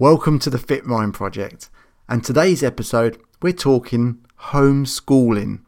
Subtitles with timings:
[0.00, 1.70] Welcome to the Fit Mind Project,
[2.08, 5.62] and today's episode we're talking homeschooling.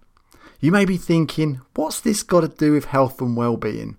[0.60, 3.96] You may be thinking, what's this got to do with health and well-being?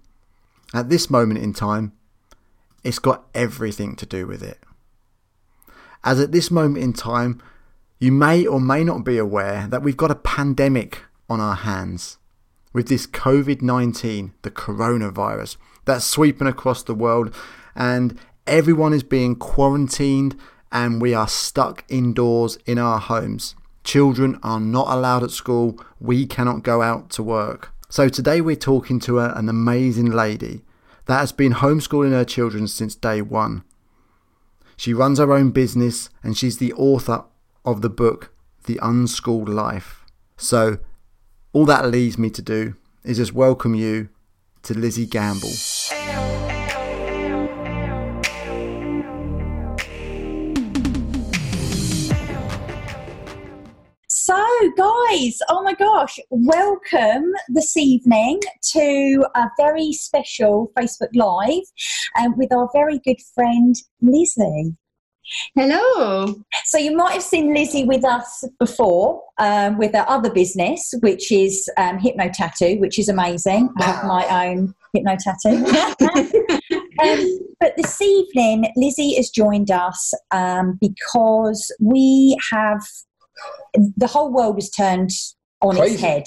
[0.73, 1.91] At this moment in time,
[2.81, 4.59] it's got everything to do with it.
[6.01, 7.43] As at this moment in time,
[7.99, 12.19] you may or may not be aware that we've got a pandemic on our hands
[12.71, 17.35] with this COVID 19, the coronavirus, that's sweeping across the world,
[17.75, 18.17] and
[18.51, 20.37] everyone is being quarantined,
[20.73, 23.55] and we are stuck indoors in our homes.
[23.83, 27.71] Children are not allowed at school, we cannot go out to work.
[27.89, 30.63] So, today we're talking to a, an amazing lady
[31.05, 33.63] that has been homeschooling her children since day one.
[34.75, 37.23] She runs her own business and she's the author
[37.63, 38.33] of the book,
[38.65, 40.05] The Unschooled Life.
[40.35, 40.79] So,
[41.53, 44.09] all that leaves me to do is just welcome you
[44.63, 46.50] to Lizi Gambell.
[54.23, 54.37] So,
[54.77, 58.39] guys, oh my gosh, welcome this evening
[58.73, 61.63] to a very special Facebook Live
[62.19, 64.75] um, with our very good friend Lizi.
[65.55, 66.35] Hello.
[66.65, 71.31] So you might have seen Lizi with us before um, with her other business, which
[71.31, 73.71] is um, Hypno Tattoo, which is amazing.
[73.79, 75.65] I have my own Hypno Tattoo.
[77.03, 82.83] um, but this evening, Lizi has joined us um, because we have
[83.97, 85.11] the whole world was turned
[85.61, 85.93] on Crazy.
[85.93, 86.23] its head,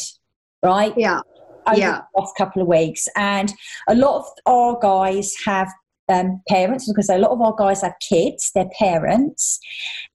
[0.62, 0.92] right?
[0.96, 1.20] Yeah.
[1.66, 2.00] over Yeah.
[2.14, 3.06] the last couple of weeks.
[3.16, 3.52] And
[3.88, 5.68] a lot of our guys have
[6.08, 9.58] um, parents, because a lot of our guys have kids, they're parents.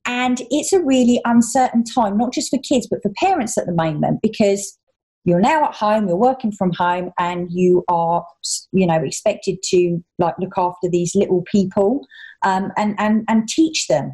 [0.06, 3.74] And it's a really uncertain time, not just for kids, but for parents at the
[3.74, 4.78] moment, because
[5.26, 8.24] you're now at home, you're working from home, and you are,
[8.72, 12.06] you know, expected to like look after these little people
[12.44, 14.14] um, and, and, and teach them.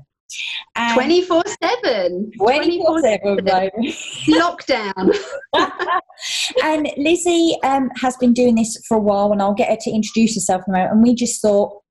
[0.75, 2.31] And 24 7.
[2.39, 3.31] 24/7.
[4.27, 5.17] Lockdown.
[6.63, 9.91] and Lizi um, has been doing this for a while, and I'll get her to
[9.91, 10.93] introduce herself in a moment.
[10.93, 11.81] And we just thought,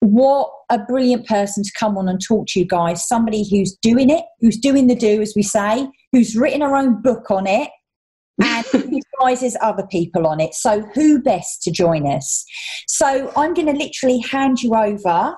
[0.00, 3.06] what a brilliant person to come on and talk to you guys.
[3.06, 7.00] Somebody who's doing it, who's doing the do, as we say, who's written her own
[7.00, 7.70] book on it,
[8.42, 8.66] and
[9.20, 10.54] advises other people on it.
[10.54, 12.44] So, who best to join us?
[12.88, 15.34] So, I'm going to literally hand you over.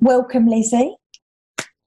[0.00, 0.92] Welcome, Lizi.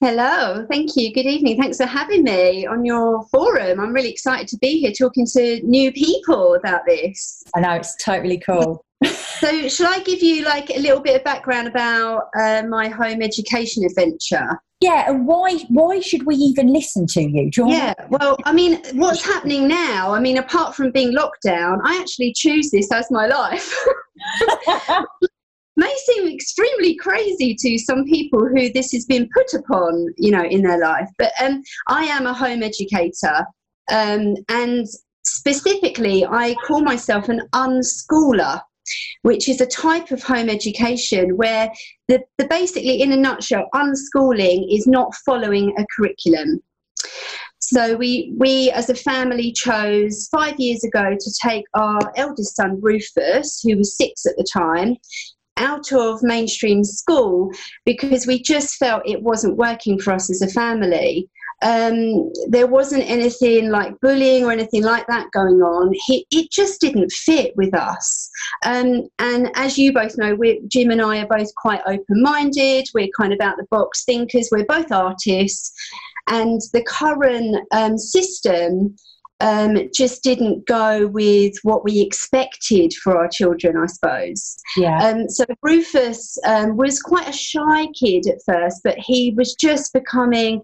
[0.04, 0.66] Hello.
[0.68, 1.14] Thank you.
[1.14, 1.62] Good evening.
[1.62, 3.80] Thanks for having me on your forum.
[3.80, 7.44] I'm really excited to be here talking to new people about this.
[7.56, 8.84] I know it's totally cool.
[9.42, 13.24] So, shall I give you like a little bit of background about uh, my home
[13.24, 14.48] education adventure?
[14.80, 17.50] Yeah, and why why should we even listen to you?
[17.58, 20.14] You Yeah, well, I mean, what's happening now?
[20.14, 23.76] I mean, apart from being locked down, I actually choose this as my life.
[25.82, 30.46] may seem extremely crazy to some people who this has been put upon, you know,
[30.56, 31.10] in their life.
[31.18, 33.38] But um, I am a home educator,
[33.92, 34.86] um, and
[35.24, 38.62] specifically, I call myself an unschooler,
[39.24, 41.72] which is a type of home education where
[42.08, 46.60] the, the basically, in a nutshell, unschooling is not following a curriculum.
[47.60, 52.80] So we we as a family chose five years ago to take our eldest son
[52.82, 54.98] Rufus, who was six at the time,
[55.62, 57.52] out of mainstream school
[57.86, 61.30] because we just felt it wasn't working for us as a family.
[61.64, 65.94] Um, there wasn't anything like bullying or anything like that going on.
[66.08, 68.30] He, it just didn't fit with us.
[68.66, 70.36] Um, and as you both know,
[70.68, 72.88] Jim and I are both quite open minded.
[72.96, 74.50] We're kind of out the box thinkers.
[74.52, 75.72] We're both artists.
[76.28, 78.96] And the current um, system
[79.42, 84.56] um, just didn't go with what we expected for our children, I suppose.
[84.78, 84.98] Yeah.
[85.04, 89.94] Um, so Rufus um, was quite a shy kid at first, but he was just
[89.94, 90.62] becoming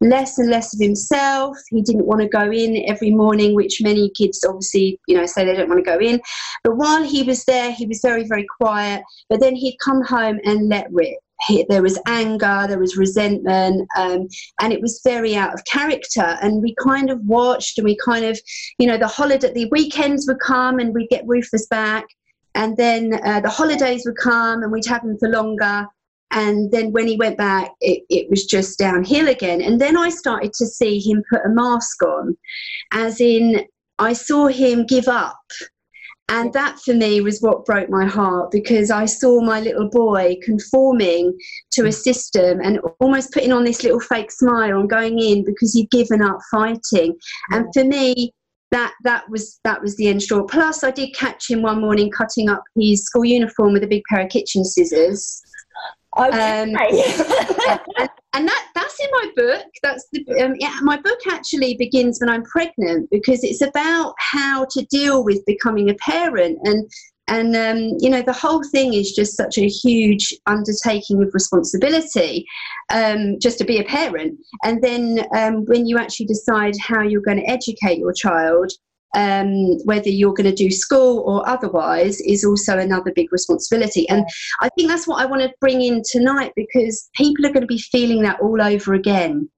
[0.00, 1.56] less and less of himself.
[1.70, 5.44] He didn't want to go in every morning, which many kids obviously, you know, say
[5.44, 6.20] they don't want to go in.
[6.62, 9.02] But while he was there, he was very, very quiet.
[9.28, 11.18] But then he'd come home and let rip.
[11.46, 14.28] He, there was anger, there was resentment, um,
[14.60, 16.36] and it was very out of character.
[16.42, 18.38] And we kind of watched, and we kind of,
[18.78, 22.04] you know, the holiday, the weekends would come, and we'd get Rufus back,
[22.54, 25.86] and then uh, the holidays would come, and we'd have him for longer.
[26.30, 29.62] And then when he went back, it, it was just downhill again.
[29.62, 32.36] And then I started to see him put a mask on,
[32.92, 33.64] as in,
[33.98, 35.40] I saw him give up.
[36.30, 40.36] And that for me was what broke my heart because I saw my little boy
[40.42, 41.36] conforming
[41.72, 41.94] to a mm.
[41.94, 46.20] system and almost putting on this little fake smile and going in because he'd given
[46.20, 47.16] up fighting.
[47.50, 48.34] And for me,
[48.70, 50.42] that that was that was the end straw.
[50.44, 54.02] Plus, I did catch him one morning cutting up his school uniform with a big
[54.10, 55.42] pair of kitchen scissors.
[56.16, 56.62] Okay.
[56.62, 56.70] Um,
[57.98, 59.66] and, and that that's in my book.
[59.82, 64.66] That's the, um, yeah, my book actually begins when I'm pregnant because it's about how
[64.70, 66.90] to deal with becoming a parent and
[67.28, 72.46] and um, you know the whole thing is just such a huge undertaking of responsibility
[72.90, 77.20] um, just to be a parent and then um, when you actually decide how you're
[77.20, 78.72] going to educate your child
[79.14, 84.08] um, whether you're going to do school or otherwise is also another big responsibility.
[84.08, 84.26] And
[84.60, 87.66] I think that's what I want to bring in tonight because people are going to
[87.66, 89.48] be feeling that all over again.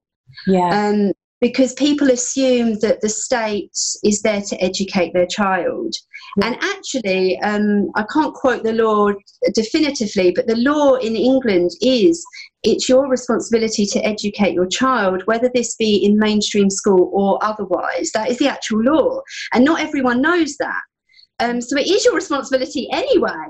[0.47, 0.69] Yeah.
[0.69, 5.93] Um, because people assume that the state is there to educate their child.
[6.41, 9.09] And actually, um, I can't quote the law
[9.53, 12.23] definitively, but the law in England is
[12.63, 18.11] it's your responsibility to educate your child, whether this be in mainstream school or otherwise.
[18.13, 19.21] That is the actual law.
[19.53, 20.81] And not everyone knows that.
[21.39, 23.47] Um, so it is your responsibility anyway.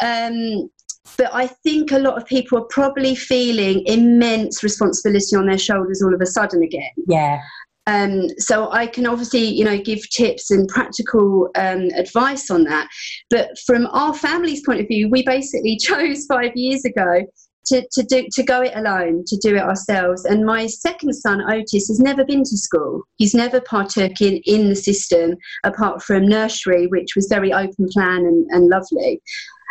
[0.00, 0.70] Um,
[1.16, 6.02] but I think a lot of people are probably feeling immense responsibility on their shoulders
[6.02, 6.90] all of a sudden again.
[7.06, 7.40] Yeah.
[7.86, 12.88] Um, so I can obviously, you know, give tips and practical um, advice on that.
[13.30, 17.24] But from our family's point of view, we basically chose five years ago
[17.66, 20.24] to, to do to go it alone, to do it ourselves.
[20.24, 23.02] And my second son, Otis, has never been to school.
[23.16, 28.18] He's never partook in, in the system apart from nursery, which was very open plan
[28.18, 29.20] and, and lovely.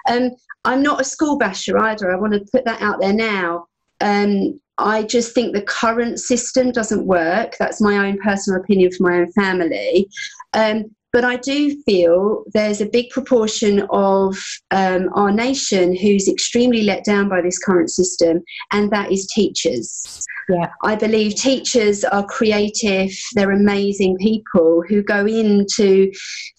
[0.09, 0.31] Um,
[0.63, 2.11] I'm not a school basher either.
[2.11, 3.67] I want to put that out there now.
[4.01, 7.55] Um, I just think the current system doesn't work.
[7.59, 10.09] That's my own personal opinion for my own family.
[10.53, 10.85] Um,
[11.15, 14.37] but I do feel there's a big proportion of
[14.71, 20.25] um, our nation who's extremely let down by this current system, and that is teachers.
[20.49, 20.69] Yeah.
[20.83, 26.11] I believe teachers are creative, they're amazing people who go in to,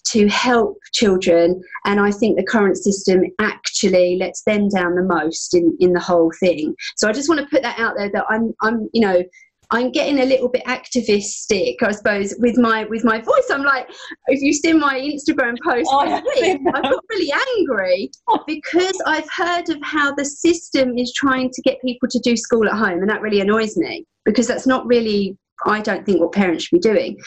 [0.05, 5.53] to help children, and I think the current system actually lets them down the most
[5.53, 6.73] in, in the whole thing.
[6.95, 9.21] So I just want to put that out there that I'm, I'm you know,
[9.69, 13.47] I'm getting a little bit activistic, I suppose, with my with my voice.
[13.51, 13.89] I'm like,
[14.27, 18.09] if you've seen my Instagram post oh, week, I got really angry
[18.47, 22.67] because I've heard of how the system is trying to get people to do school
[22.67, 26.31] at home, and that really annoys me because that's not really, I don't think, what
[26.31, 27.17] parents should be doing.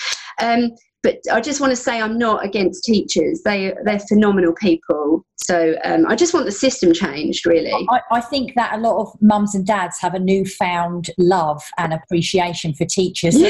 [0.40, 0.70] Um,
[1.02, 3.42] but I just want to say I'm not against teachers.
[3.42, 5.24] They they're phenomenal people.
[5.36, 7.72] So um, I just want the system changed, really.
[7.72, 11.94] I, I, think that a lot of mums and dads have a newfound love and
[11.94, 13.36] appreciation for teachers.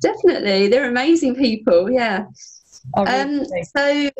[0.00, 1.90] Definitely, they're amazing people.
[1.90, 2.26] Yeah.
[2.96, 3.44] Oh, um,
[3.76, 4.10] so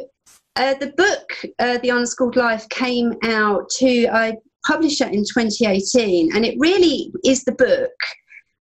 [0.57, 4.37] uh, the book, uh, The Unschooled Life, came out to I
[4.67, 7.93] published it in 2018, and it really is the book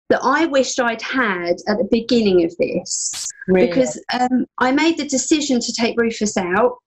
[0.10, 3.28] that I wished I'd had at the beginning of this.
[3.48, 3.68] Really?
[3.68, 6.78] Because um, I made the decision to take Rufus out.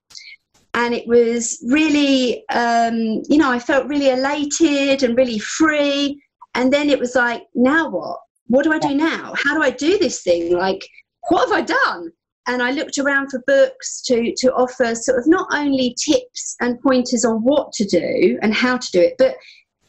[0.74, 6.20] And it was really, um, you know, I felt really elated and really free.
[6.54, 8.18] And then it was like, now what?
[8.48, 9.32] What do I do now?
[9.42, 10.54] How do I do this thing?
[10.54, 10.86] Like,
[11.28, 12.12] what have I done?
[12.46, 16.80] And I looked around for books to, to offer sort of not only tips and
[16.80, 19.34] pointers on what to do and how to do it, but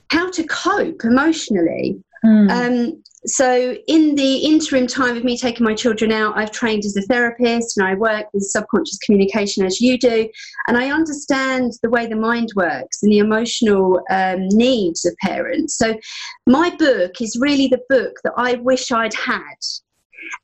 [0.09, 2.01] how to cope emotionally.
[2.25, 2.49] Mm.
[2.49, 6.95] Um, so, in the interim time of me taking my children out, I've trained as
[6.95, 10.29] a therapist and I work with subconscious communication as you do.
[10.67, 15.77] And I understand the way the mind works and the emotional um, needs of parents.
[15.77, 15.97] So,
[16.45, 19.41] my book is really the book that I wish I'd had.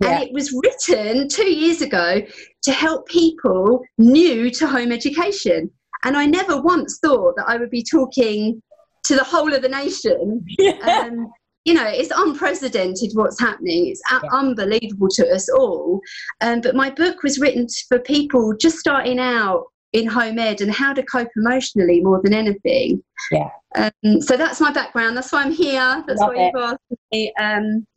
[0.02, 0.10] Yeah.
[0.10, 2.22] And it was written two years ago
[2.64, 5.70] to help people new to home education.
[6.04, 8.62] And I never once thought that I would be talking
[9.04, 10.46] to the whole of the nation.
[10.60, 11.08] Yeah.
[11.08, 11.32] Um,
[11.66, 13.88] you know, it's unprecedented what's happening.
[13.88, 14.20] It's yeah.
[14.32, 16.02] unbelievable to us all.
[16.42, 20.72] Um, but my book was written for people just starting out in home ed and
[20.72, 23.02] how to cope emotionally more than anything.
[23.32, 23.50] Yeah.
[23.76, 25.16] Um, so that's my background.
[25.16, 26.04] That's why I'm here.
[26.08, 27.34] That's Love why you've asked me.
[27.40, 27.88] Um,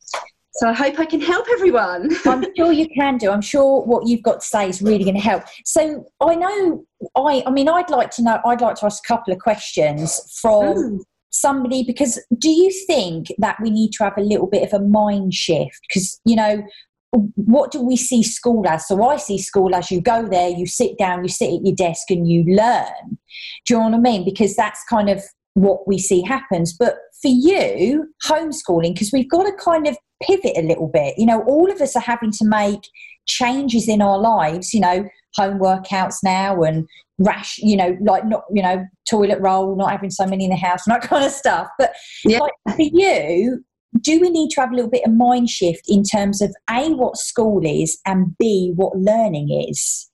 [0.53, 2.11] so I hope I can help everyone.
[2.27, 3.31] I'm sure you can do.
[3.31, 5.43] I'm sure what you've got to say is really going to help.
[5.65, 6.85] So I know
[7.17, 10.39] I I mean I'd like to know I'd like to ask a couple of questions
[10.41, 10.99] from mm
[11.40, 14.85] somebody because do you think that we need to have a little bit of a
[14.85, 15.81] mind shift?
[15.88, 16.62] Because you know
[17.12, 18.87] what do we see school as?
[18.88, 21.75] So i see school as you go there you sit down you sit at your
[21.75, 23.19] desk and you learn.
[23.64, 24.25] Do you know what i mean?
[24.25, 25.23] Because that's kind of
[25.55, 26.75] what we see happens.
[26.75, 31.14] But for you homeschooling because we've got to kind of pivot a little bit.
[31.16, 32.81] You know all of us are having to make
[33.28, 36.87] changes in our lives you know home workouts now and
[37.19, 40.57] rash, you know, like not, you know, toilet roll, not having so many in the
[40.57, 41.69] house and that kind of stuff.
[41.78, 42.38] But yeah.
[42.38, 43.64] like for you,
[44.00, 46.90] do we need to have a little bit of mind shift in terms of A,
[46.90, 50.11] what school is and B, what learning is?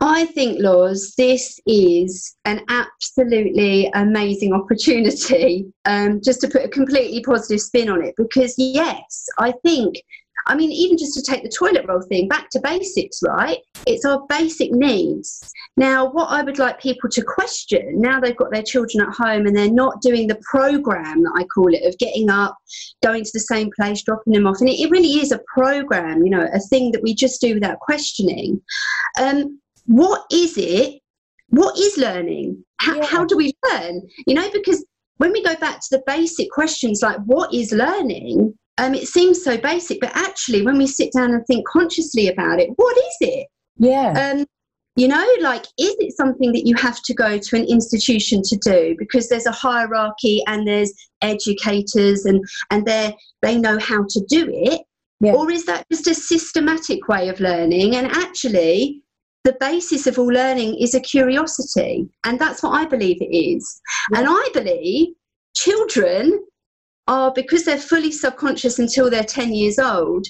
[0.00, 7.20] I think, Laws, this is an absolutely amazing opportunity um, just to put a completely
[7.22, 8.14] positive spin on it.
[8.16, 9.96] Because, yes, I think,
[10.48, 13.58] I mean, even just to take the toilet roll thing back to basics, right?
[13.86, 15.52] It's our basic needs.
[15.76, 19.46] Now, what I would like people to question now they've got their children at home
[19.46, 22.56] and they're not doing the program that I call it of getting up,
[23.02, 24.60] going to the same place, dropping them off.
[24.60, 27.54] And it, it really is a program, you know, a thing that we just do
[27.54, 28.60] without questioning.
[29.20, 31.00] Um, what is it?
[31.50, 32.64] What is learning?
[32.80, 33.06] How, yeah.
[33.06, 34.02] how do we learn?
[34.26, 34.84] You know, because
[35.18, 39.42] when we go back to the basic questions like what is learning, um, it seems
[39.42, 43.16] so basic, but actually, when we sit down and think consciously about it, what is
[43.20, 43.46] it?
[43.76, 44.32] Yeah.
[44.32, 44.46] Um,
[44.96, 48.56] you know, like, is it something that you have to go to an institution to
[48.56, 50.92] do because there's a hierarchy and there's
[51.22, 54.80] educators and and they they know how to do it,
[55.20, 55.34] yeah.
[55.34, 57.94] or is that just a systematic way of learning?
[57.94, 59.02] And actually,
[59.44, 62.08] the basis of all learning is a curiosity.
[62.24, 63.80] And that's what I believe it is.
[64.12, 64.18] Yeah.
[64.18, 65.14] And I believe
[65.56, 66.44] children
[67.08, 70.26] are, because they're fully subconscious until they're 10 years old,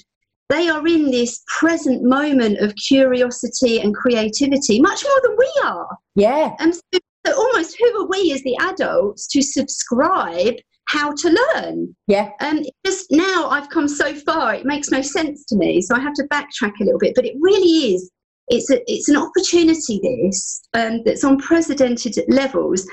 [0.49, 5.97] they are in this present moment of curiosity and creativity much more than we are.
[6.15, 6.55] Yeah.
[6.59, 6.81] And so,
[7.27, 10.55] so almost who are we as the adults to subscribe
[10.87, 11.95] how to learn.
[12.07, 12.31] Yeah.
[12.39, 15.81] And um, just now I've come so far, it makes no sense to me.
[15.81, 17.13] So I have to backtrack a little bit.
[17.15, 18.09] But it really is
[18.49, 22.85] it's a, it's an opportunity this um, that's on precedented levels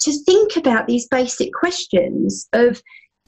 [0.00, 2.82] to think about these basic questions of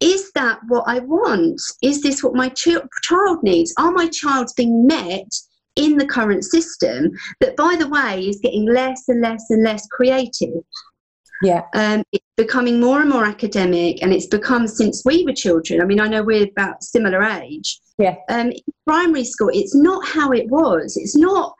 [0.04, 1.60] is that what I want?
[1.82, 3.72] Is this what my ch- child needs?
[3.78, 5.32] Are my child's being met
[5.76, 9.86] in the current system that, by the way, is getting less and less and less
[9.90, 10.62] creative?
[11.42, 11.62] Yeah.
[11.74, 15.80] Um, it's becoming more and more academic, and it's become since we were children.
[15.80, 17.80] I mean, I know we're about similar age.
[17.96, 18.16] Yeah.
[18.28, 18.52] Um,
[18.86, 20.98] primary school, it's not how it was.
[20.98, 21.54] It's not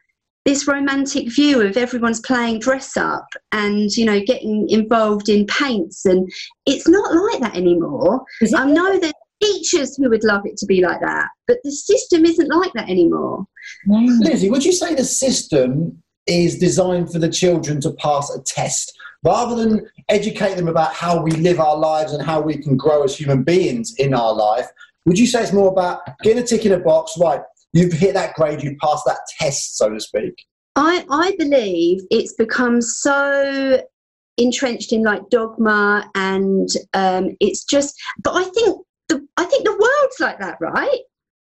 [0.45, 6.05] this romantic view of everyone's playing dress up and you know getting involved in paints
[6.05, 6.31] and
[6.67, 8.25] it's not like that anymore.
[8.55, 12.25] I know there's teachers who would love it to be like that but the system
[12.25, 13.47] isn't like that anymore.
[13.89, 18.97] Lizi would you say the system is designed for the children to pass a test
[19.25, 23.03] rather than educate them about how we live our lives and how we can grow
[23.03, 24.67] as human beings in our life?
[25.07, 27.41] Would you say it's more about getting a tick in a box right
[27.75, 30.35] you've hit that grade, you've passed that test, so to speak?
[30.77, 33.83] I, I believe it's become so
[34.37, 39.73] entrenched in like dogma and um, it's just but I think the I think the
[39.73, 41.01] world's like that, right?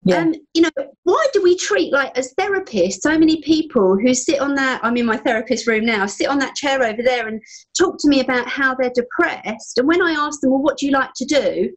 [0.03, 0.19] Yeah.
[0.19, 0.69] Um, you know,
[1.03, 4.97] why do we treat like as therapists so many people who sit on that I'm
[4.97, 7.41] in my therapist room now, sit on that chair over there and
[7.77, 9.77] talk to me about how they're depressed.
[9.77, 11.71] And when I ask them, well, what do you like to do?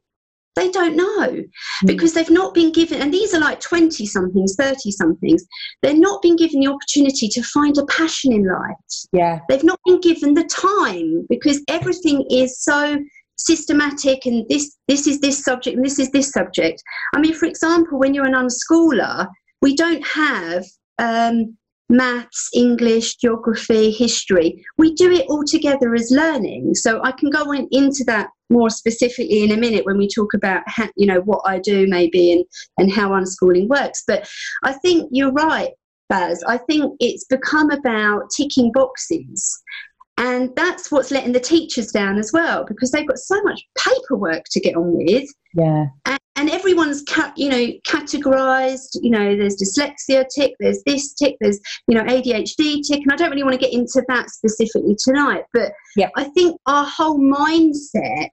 [0.59, 1.47] They don't know mm.
[1.87, 5.47] because they've not been given, and these are like 20 somethings, 30 somethings,
[5.83, 8.75] they're not been given the opportunity to find a passion in life.
[9.13, 9.39] Yeah.
[9.49, 12.99] They've not been given the time because everything is so
[13.37, 16.83] systematic and this this is this subject and this is this subject.
[17.15, 19.29] I mean, for example, when you're an unschooler,
[19.63, 20.65] we don't have
[20.99, 21.57] um,
[21.89, 24.65] maths, English, geography, history.
[24.77, 26.75] We do it all together as learning.
[26.75, 30.35] So I can go in, into that more specifically in a minute when we talk
[30.35, 32.45] about how, you know what I do maybe and
[32.79, 34.05] and how unschooling works.
[34.07, 34.29] But
[34.65, 35.71] I think you're right,
[36.09, 36.43] Baz.
[36.45, 39.61] I think it's become about ticking boxes.
[40.17, 44.43] And that's what's letting the teachers down as well because they've got so much paperwork
[44.51, 45.29] to get on with.
[45.55, 45.87] Yeah.
[46.07, 51.37] And, and everyone's ca- you know categorized you know there's dyslexia tick there's this tick
[51.41, 54.97] there's you know adhd tick and i don't really want to get into that specifically
[55.03, 56.09] tonight but yeah.
[56.17, 58.29] i think our whole mindset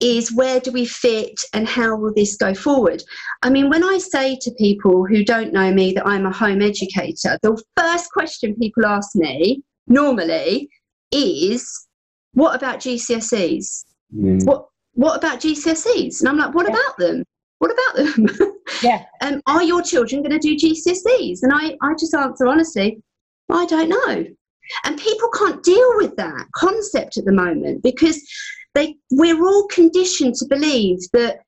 [0.00, 3.02] is where do we fit and how will this go forward?
[3.42, 6.60] I mean, when I say to people who don't know me that I'm a home
[6.60, 10.68] educator, the first question people ask me normally
[11.12, 11.86] is,
[12.34, 13.84] What about GCSEs?
[14.14, 14.44] Mm.
[14.44, 16.20] What what about GCSEs?
[16.20, 16.74] And I'm like, what yeah.
[16.74, 17.24] about them?
[17.58, 18.26] What about them?
[18.82, 19.04] yeah.
[19.20, 21.38] Um, are your children going to do GCSEs?
[21.42, 23.00] And I, I just answer honestly,
[23.50, 24.26] I don't know.
[24.84, 28.20] And people can't deal with that concept at the moment because
[28.74, 31.40] they we're all conditioned to believe that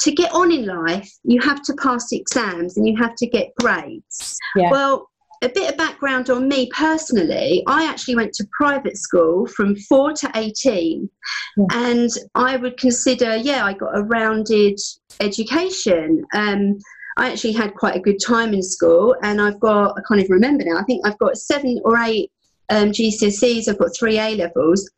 [0.00, 3.48] to get on in life you have to pass exams and you have to get
[3.58, 4.36] grades.
[4.54, 4.70] Yeah.
[4.70, 5.08] Well,
[5.42, 7.62] a bit of background on me personally.
[7.66, 11.08] I actually went to private school from 4 to 18
[11.56, 11.64] yeah.
[11.72, 14.78] and i would consider yeah i got a rounded
[15.20, 16.24] education.
[16.34, 16.78] Um,
[17.16, 20.32] i actually had quite a good time in school and i've got i can't even
[20.32, 22.30] remember now i think i've got seven or eight
[22.70, 24.90] um, gcse's i've got three a levels.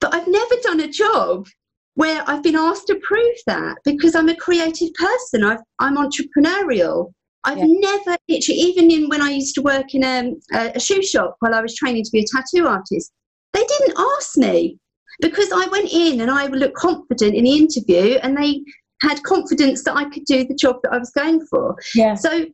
[0.00, 1.46] But i've never done a job
[1.94, 5.44] where i've been asked to prove that because i'm a creative person.
[5.44, 7.12] I am entrepreneurial
[7.44, 7.66] I've Yeah.
[7.68, 11.54] never literally, even in when I used to work in a, a shoe shop while
[11.54, 13.12] I was training to be a tattoo artist,
[13.52, 14.78] they didn't ask me
[15.20, 18.62] because I went in and I looked confident in the interview, and they
[19.02, 21.76] had confidence that I could do the job that I was going for.
[21.94, 22.14] Yeah.
[22.14, 22.46] So,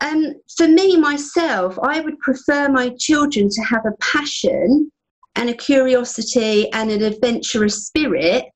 [0.00, 4.90] um, for me myself, I would prefer my children to have a passion
[5.36, 8.46] and a curiosity and an adventurous spirit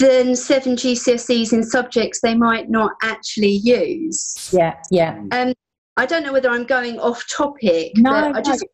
[0.00, 4.50] than seven GCSEs in subjects they might not actually use.
[4.52, 4.74] Yeah.
[4.90, 5.22] Yeah.
[5.30, 5.54] Um,
[5.96, 8.64] I don't know whether I'm going off topic, No, but I just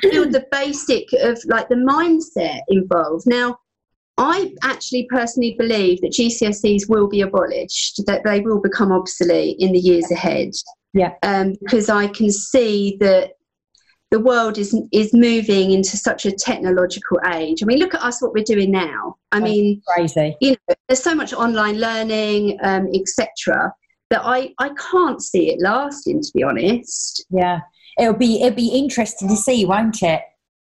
[0.00, 3.26] feel the basic of like the mindset involved.
[3.26, 3.58] Now,
[4.18, 9.72] I actually personally believe that GCSEs will be abolished, that they will become obsolete in
[9.72, 10.50] the years ahead.
[10.94, 11.14] Yeah.
[11.22, 13.32] Um, because I can see that
[14.12, 17.62] the world is is moving into such a technological age.
[17.62, 19.16] I mean, look at us, what we're doing now.
[19.32, 19.44] I Right.
[19.44, 20.36] mean, Crazy.
[20.40, 23.72] you know, there's so much online learning, um, etc.,
[24.10, 27.24] that I, I can't see it lasting, to be honest.
[27.30, 27.60] Yeah.
[27.98, 30.20] It'll be it'll be interesting to see, won't it?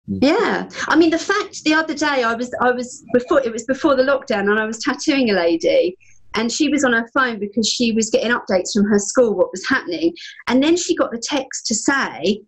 [0.09, 3.65] Yeah, I mean, the fact the other day I was I was before it was
[3.65, 5.97] before the lockdown, and I was tattooing a lady,
[6.35, 9.53] and she was on her phone because she was getting updates from her school what
[9.53, 10.15] was happening,
[10.49, 12.41] and then she got the text to say.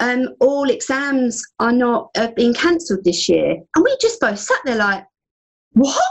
[0.00, 4.58] Um, all exams are not uh, being cancelled this year, and we just both sat
[4.64, 5.04] there like,
[5.72, 6.02] "What?"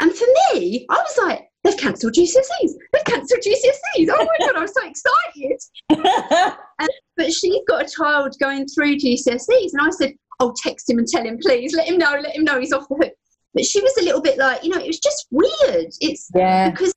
[0.00, 2.72] And for me, I was like, "They've cancelled GCSEs.
[2.92, 4.08] They've cancelled GCSEs.
[4.10, 6.56] Oh my god, I'm so excited!"
[7.16, 11.06] but she's got a child going through GCSEs, and I said, "Oh, text him and
[11.06, 11.74] tell him, please.
[11.74, 12.18] Let him know.
[12.20, 13.12] Let him know he's off the hook."
[13.54, 15.88] But she was a little bit like, you know, it was just weird.
[16.00, 16.70] It's yeah.
[16.70, 16.92] because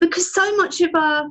[0.00, 1.28] because so much of our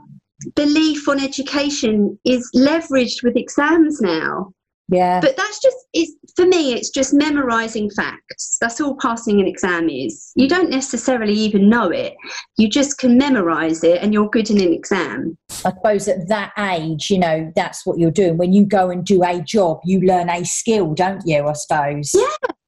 [0.55, 4.51] belief on education is leveraged with exams now.
[4.87, 5.19] Yeah.
[5.19, 6.73] But that's just it's for me.
[6.73, 8.57] It's just memorizing facts.
[8.61, 10.31] That's all passing an exam is.
[10.35, 12.13] You don't necessarily even know it.
[12.57, 15.37] You just can memorize it, and you're good in an exam.
[15.65, 18.37] I suppose at that age, you know, that's what you're doing.
[18.37, 21.47] When you go and do a job, you learn a skill, don't you?
[21.47, 22.11] I suppose.
[22.13, 22.27] Yeah.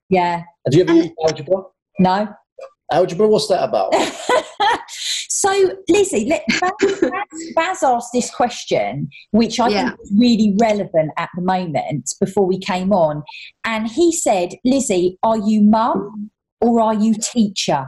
[0.09, 0.43] Yeah.
[0.65, 1.63] Have you ever And- used algebra?
[1.99, 2.27] No.
[2.91, 3.93] Algebra, what's that about?
[5.29, 5.49] so,
[5.89, 9.89] Lizi, let, Baz, Baz, Baz asked this question, which I Yeah.
[9.89, 13.23] think is really relevant at the moment before we came on.
[13.65, 17.87] And he said, Lizi, are you mum or are you teacher?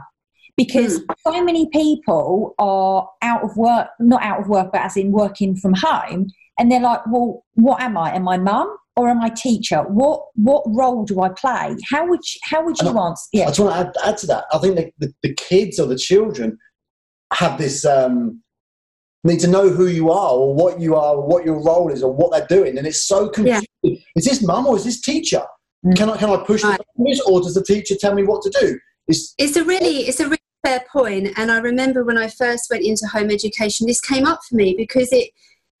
[0.56, 1.04] Because hmm.
[1.32, 5.56] so many people are out of work, not out of work, but as in working
[5.56, 6.28] from home.
[6.58, 8.14] And they're like, well, what am I?
[8.14, 9.82] Am I mum or am I teacher?
[9.82, 11.76] What what role do I play?
[11.90, 13.28] How would you, how would you And answer?
[13.34, 14.44] I just want to add, add to that.
[14.52, 16.58] I think the, the, the kids or the children
[17.32, 18.42] have this um,
[19.24, 22.02] need to know who you are or what you are or what your role is
[22.02, 22.78] or what they're doing.
[22.78, 23.66] And it's so confusing.
[23.82, 25.42] Is this mum or is this teacher?
[25.86, 25.96] Mm.
[25.96, 26.80] Can I can I push Right.
[26.96, 28.78] the or does the teacher tell me what to do?
[29.06, 31.28] It's It's a really, it's a really fair point.
[31.36, 34.74] And I remember when I first went into home education, this came up for me
[34.76, 35.30] because it,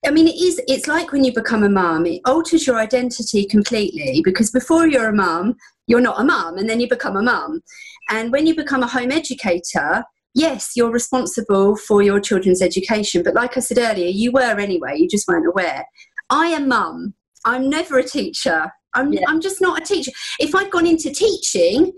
[0.06, 3.44] I mean, it is, it's like when you become a mum, it alters your identity
[3.44, 7.22] completely because before you're a mum, you're not a mum and then you become a
[7.22, 7.60] mum.
[8.08, 13.22] And when you become a home educator, yes, you're responsible for your children's education.
[13.22, 15.84] But like I said earlier, you were anyway, you just weren't aware.
[16.30, 17.14] I am mum.
[17.44, 18.72] I'm never a teacher.
[18.94, 19.24] I'm, Yeah.
[19.28, 20.12] I'm just not a teacher.
[20.38, 21.92] If I'd gone into teaching,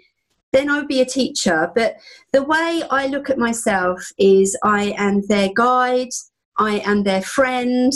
[0.52, 1.70] then I would be a teacher.
[1.74, 1.96] But
[2.32, 6.10] the way I look at myself is I am their guide,
[6.58, 7.92] I am their friend,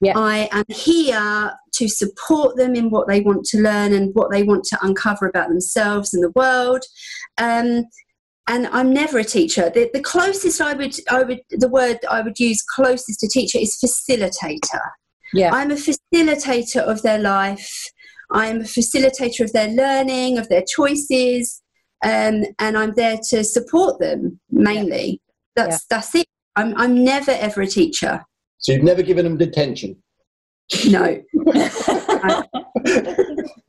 [0.00, 0.14] Yeah.
[0.16, 4.42] I am here to support them in what they want to learn and what they
[4.42, 6.82] want to uncover about themselves and the world.
[7.38, 7.84] Um,
[8.46, 9.70] and I'm never a teacher.
[9.70, 13.58] The, the closest I would, I would, the word I would use closest to teacher
[13.58, 14.80] is facilitator.
[15.32, 17.70] yeah, I'm a facilitator of their life.
[18.32, 21.62] I'm a facilitator of their learning, of their choices,
[22.04, 25.20] um, and I'm there to support them mainly.
[25.56, 26.26] That's that's it.
[26.60, 28.24] I'm I'm never ever a teacher.
[28.58, 29.96] so you've never given them detention.
[30.88, 31.20] No,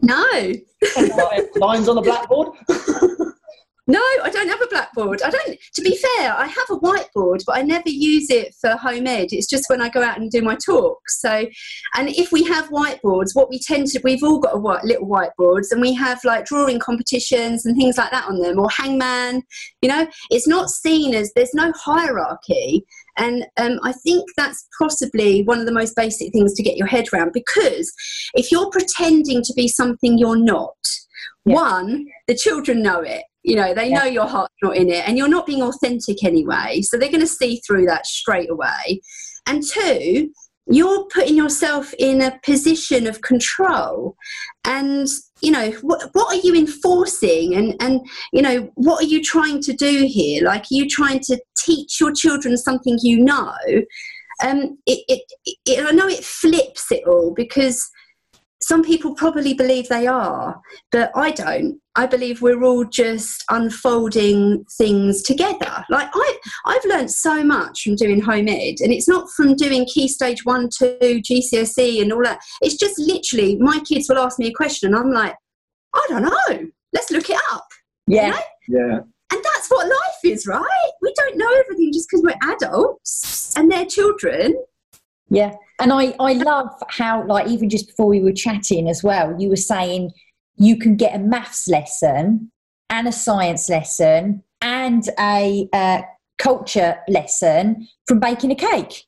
[0.01, 0.25] no,
[1.56, 2.49] Lines on the blackboard.
[3.91, 3.99] no.
[4.23, 5.21] I don't have a blackboard.
[5.21, 5.58] I don't.
[5.75, 9.27] To be fair, I have a whiteboard, but I never use it for home ed.
[9.32, 11.19] It's just when I go out and do my talks.
[11.21, 11.45] So,
[11.95, 15.08] and if we have whiteboards, what we tend to we've all got a white, little
[15.08, 19.43] whiteboards, and we have like drawing competitions and things like that on them, or hangman.
[19.82, 22.86] You know, it's not seen as there's no hierarchy.
[23.17, 26.88] And um, I think that's possibly one of the most basic things to get your
[26.88, 27.91] head around because
[28.34, 30.77] if you're pretending to be something you're not,
[31.45, 31.56] Yeah.
[31.56, 33.23] one, the children know it.
[33.43, 33.99] You know, they Yeah.
[33.99, 36.82] know your heart's not in it and you're not being authentic anyway.
[36.84, 39.01] So they're going to see through that straight away.
[39.47, 40.32] And two,
[40.67, 44.15] you're putting yourself in a position of control
[44.63, 45.08] and
[45.41, 47.99] you know what, what are you enforcing and and
[48.32, 51.99] you know what are you trying to do here like are you trying to teach
[51.99, 53.51] your children something you know
[54.43, 55.21] um, it, it,
[55.65, 57.89] it, I know it flips it all because
[58.62, 61.81] some people probably believe they are, but I don't.
[61.95, 65.86] I believe we're all just unfolding things together.
[65.89, 69.86] Like I, I've learned so much from doing home ed, and it's not from doing
[69.86, 72.39] key stage one, two, GCSE, and all that.
[72.62, 75.36] It's just literally my kids will ask me a question, and I'm like,
[75.93, 76.69] I don't know.
[76.93, 77.67] Let's look it up.
[78.08, 78.89] Yeah, you know?
[78.89, 78.99] Yeah.
[79.34, 80.91] And that's what life is, right?
[81.01, 84.56] We don't know everything just because we're adults and they're children.
[85.30, 85.54] Yeah.
[85.80, 89.47] And I, I love how, like, even just before we were chatting as well, you
[89.47, 90.12] were saying
[90.62, 92.52] you can get a maths lesson
[92.89, 96.02] and a science lesson and a uh,
[96.38, 99.06] culture lesson from baking a cake.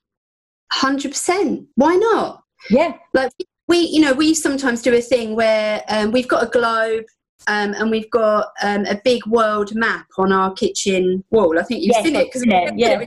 [0.74, 1.68] 100%.
[1.76, 2.42] Why not?
[2.72, 2.94] Yeah.
[3.14, 3.32] Like,
[3.68, 7.06] we, you know, we sometimes do a thing where um, we've got a globe
[7.48, 11.60] um, and we've got um, a big world map on our kitchen wall.
[11.60, 13.06] I think you've Yes, seen it because seen it, yeah.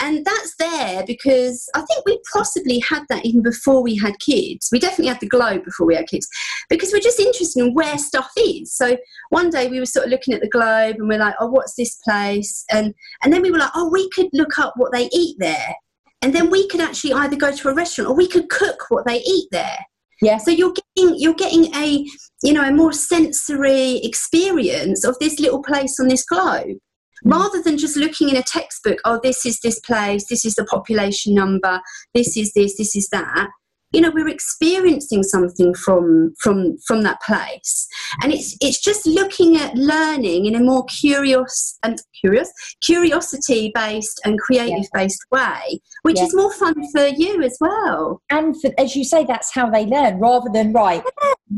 [0.00, 4.68] And that's there because I think we possibly had that even before we had kids.
[4.70, 6.28] We definitely had the globe before we had kids
[6.68, 8.72] because we're just interested in where stuff is.
[8.72, 8.96] So
[9.30, 11.74] one day we were sort of looking at the globe and we're like, oh, what's
[11.74, 12.64] this place?
[12.70, 15.74] And and then we were like, oh, we could look up what they eat there.
[16.22, 19.06] And then we could actually either go to a restaurant or we could cook what
[19.06, 19.78] they eat there.
[20.20, 20.38] Yeah.
[20.38, 22.04] So you're getting you're getting a
[22.42, 26.76] you know a more sensory experience of this little place on this globe
[27.24, 27.32] Mm.
[27.32, 30.64] rather than just looking in a textbook oh this is this place this is the
[30.64, 31.80] population number
[32.14, 33.48] this is this this is that
[33.92, 37.86] you know we're experiencing something from from from that place
[38.22, 42.50] and it's it's just looking at learning in a more curious um, and curious
[42.82, 46.24] curiosity based and creative based way which Yeah.
[46.24, 49.86] is more fun for you as well And for, as you say, that's how they
[49.86, 51.02] learn rather than, right,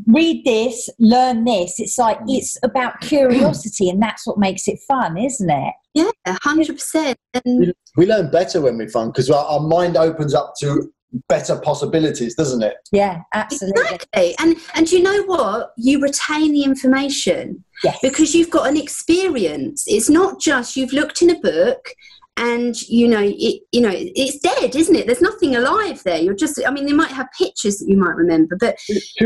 [0.07, 1.79] read this, learn this.
[1.79, 2.37] It's like, mm.
[2.37, 5.75] it's about curiosity and that's what makes it fun, isn't it?
[5.95, 7.15] yeah 100%
[7.45, 10.93] and We learn better when we're fun because our, our mind opens up to
[11.29, 12.77] better possibilities, doesn't it?
[12.93, 13.83] Yeah, absolutely.
[13.83, 14.35] Exactly.
[14.39, 15.73] And and you know what?
[15.77, 17.99] You retain the information Yes.
[18.03, 19.85] because you've got an experience.
[19.87, 21.95] It's not just you've looked in a book
[22.41, 25.07] and you know it you know it's dead, isn't it?
[25.07, 26.19] There's nothing alive there.
[26.19, 28.79] You're just I mean they might have pictures that you might remember, but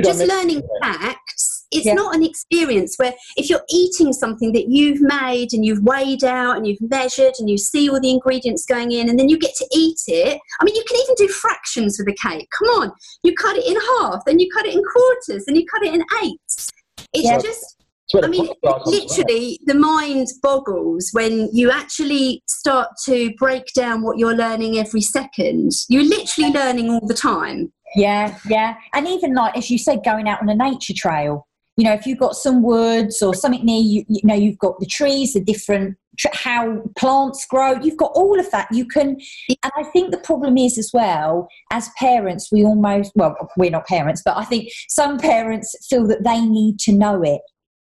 [0.03, 1.95] just learning facts it's Yeah.
[1.95, 6.57] not an experience where if you're eating something that you've made and you've weighed out
[6.57, 9.55] and you've measured and you see all the ingredients going in and then you get
[9.57, 12.93] to eat it i mean you can even do fractions with a cake come on
[13.23, 15.95] you cut it in half then you cut it in quarters then you cut it
[15.95, 16.71] in eighths
[17.13, 17.39] it's Yeah.
[17.39, 17.77] just
[18.23, 18.93] I mean, podcast comes from.
[18.93, 25.01] literally, the mind boggles when you actually start to break down what you're learning every
[25.01, 25.73] second.
[25.89, 27.73] You're literally learning all the time.
[27.97, 28.75] Yeah, yeah.
[28.93, 31.47] And even like, as you said, going out on a nature trail,
[31.77, 34.79] you know, if you've got some woods or something near you, you know, you've got
[34.79, 38.69] the trees, the different, tr- how plants grow, you've got all of that.
[38.71, 39.17] You can,
[39.49, 43.87] and I think the problem is as well, as parents, we almost, well, we're not
[43.87, 47.41] parents, but I think some parents feel that they need to know it.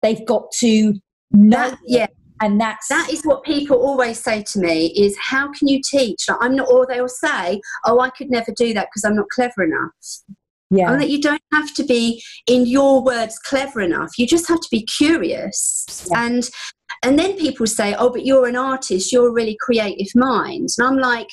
[0.03, 0.95] They've got to
[1.33, 2.07] know That, yeah,
[2.41, 6.29] And that's, that is what people always say to me: is how can you teach?
[6.29, 9.29] Like, I'm not, or they'll say, "Oh, I could never do that because I'm not
[9.29, 9.91] clever enough."
[10.71, 10.93] yeah.
[10.93, 14.19] And that you don't have to be, in your words, clever enough.
[14.19, 16.09] You just have to be curious.
[16.11, 16.25] Yeah.
[16.25, 16.49] And
[17.03, 19.13] and then people say, "Oh, but you're an artist.
[19.13, 21.29] You're a really creative mind." And I'm like,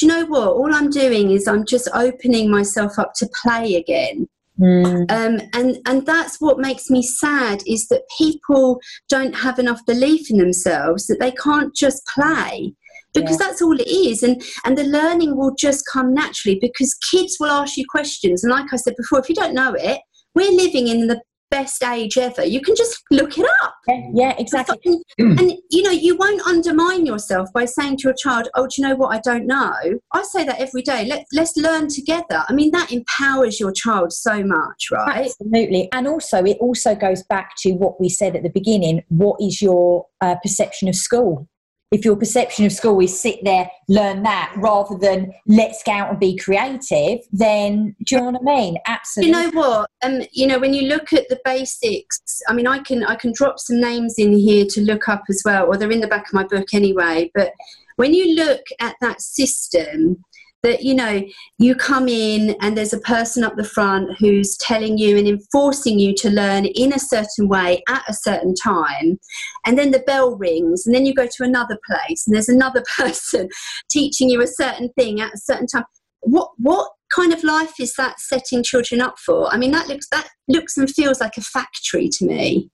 [0.00, 0.48] do you know what?
[0.48, 4.28] All I'm doing is I'm just opening myself up to play again.
[4.60, 9.84] Mm, Um, and and that's what makes me sad is that people don't have enough
[9.86, 12.74] belief in themselves that they can't just play
[13.14, 14.22] because that's all it is.
[14.22, 18.44] And and the learning will just come naturally because kids will ask you questions.
[18.44, 20.00] And like I said before if you don't know it
[20.34, 24.34] we're living in the best age ever you can just look it up yeah, yeah,
[24.38, 24.78] exactly.
[25.18, 28.80] and, and you know you won't undermine yourself by saying to your child oh do
[28.80, 29.72] you know what i don't know
[30.12, 34.12] i say that every day Let, let's learn together i mean that empowers your child
[34.12, 35.88] so much right Absolutely.
[35.92, 39.02] And also, it also goes back to what we said at the beginning.
[39.08, 41.48] What is your uh, perception of school?
[41.90, 46.10] If your perception of school is sit there, learn that, rather than let's go out
[46.10, 48.76] and be creative, then do you know what I mean?
[48.86, 49.32] Absolutely.
[49.32, 52.78] You know what um you know when you look at the basics i mean i
[52.78, 55.90] can i can drop some names in here to look up as well or they're
[55.90, 57.52] in the back of my book anyway but
[57.96, 60.24] when you look at that system
[60.62, 61.22] that you know
[61.58, 65.98] you come in and there's a person up the front who's telling you and enforcing
[65.98, 69.18] you to learn in a certain way at a certain time.
[69.64, 72.84] And then the bell rings and then you go to another place and there's another
[72.96, 73.48] person
[73.90, 75.84] teaching you a certain thing at a certain time.
[76.20, 79.52] What what kind of life is that setting children up for?
[79.52, 82.70] I mean that looks that looks and feels like a factory to me.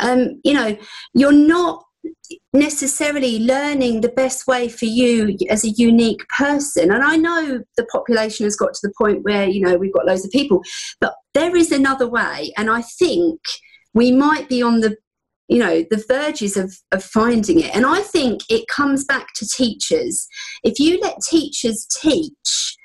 [0.00, 0.76] Um, you know
[1.14, 1.82] you're not
[2.52, 6.90] necessarily learning the best way for you as a unique person.
[6.90, 10.06] And I know the population has got to the point where, you know, we've got
[10.06, 10.62] loads of people,
[11.00, 12.52] but there is another way.
[12.56, 13.40] And I think
[13.94, 14.96] we might be on the
[15.48, 19.48] you know the verges of, of finding it and i think it comes back to
[19.48, 20.28] teachers
[20.62, 22.76] if you let teachers teach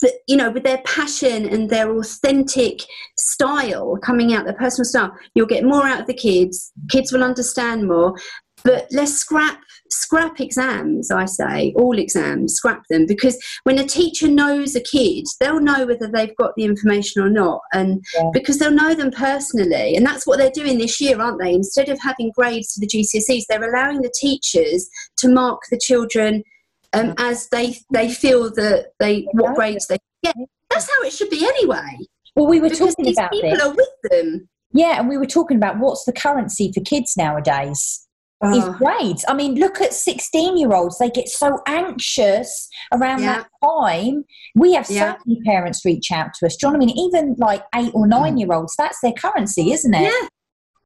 [0.00, 2.80] that you know with their passion and their authentic
[3.18, 6.72] style coming out their personal style you'll get more out of the kids.
[6.90, 8.14] Kids will understand more.
[8.62, 9.58] But let's scrap
[9.92, 13.06] scrap exams i say all exams scrap them.
[13.06, 17.30] Because when a teacher knows a kid they'll know whether they've got the information or
[17.30, 17.60] not.
[17.72, 18.30] And yeah.
[18.32, 19.96] because they'll know them personally.
[19.96, 21.52] And that's what they're doing this year aren't they?
[21.52, 26.44] Instead of having grades for the gcse's they're allowing the teachers to mark the children
[26.92, 30.34] um, as they they feel that they what grades they get.
[30.70, 31.98] That's how it should be anyway.
[32.36, 33.62] Well, we were because talking about people this.
[33.62, 34.48] are with them.
[34.72, 38.06] Yeah, and we were talking about what's the currency for kids nowadays.
[38.42, 38.56] Oh.
[38.56, 39.22] Is grades.
[39.28, 40.96] I mean, look at 16 year olds.
[40.98, 43.42] They get so anxious around yeah.
[43.42, 44.24] that time.
[44.54, 45.12] We have yeah.
[45.12, 46.56] so many parents reach out to us.
[46.56, 46.96] Do you know what I mean?
[46.96, 50.04] Even like eight or nine year olds, that's their currency, isn't it?
[50.04, 50.28] Yeah.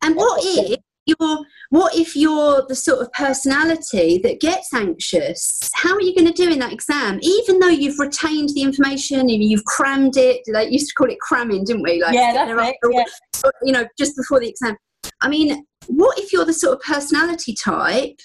[0.02, 1.38] And what if you're
[1.70, 5.70] what if you're the sort of personality that gets anxious?
[5.74, 7.18] How are you going to do in that exam?
[7.22, 11.20] Even though you've retained the information and you've crammed it they used to call it
[11.20, 12.02] cramming didn't we?
[12.02, 13.50] Like yeah, that's it, yeah.
[13.62, 14.76] you know just before the exam.
[15.20, 18.18] I mean what if you're the sort of personality type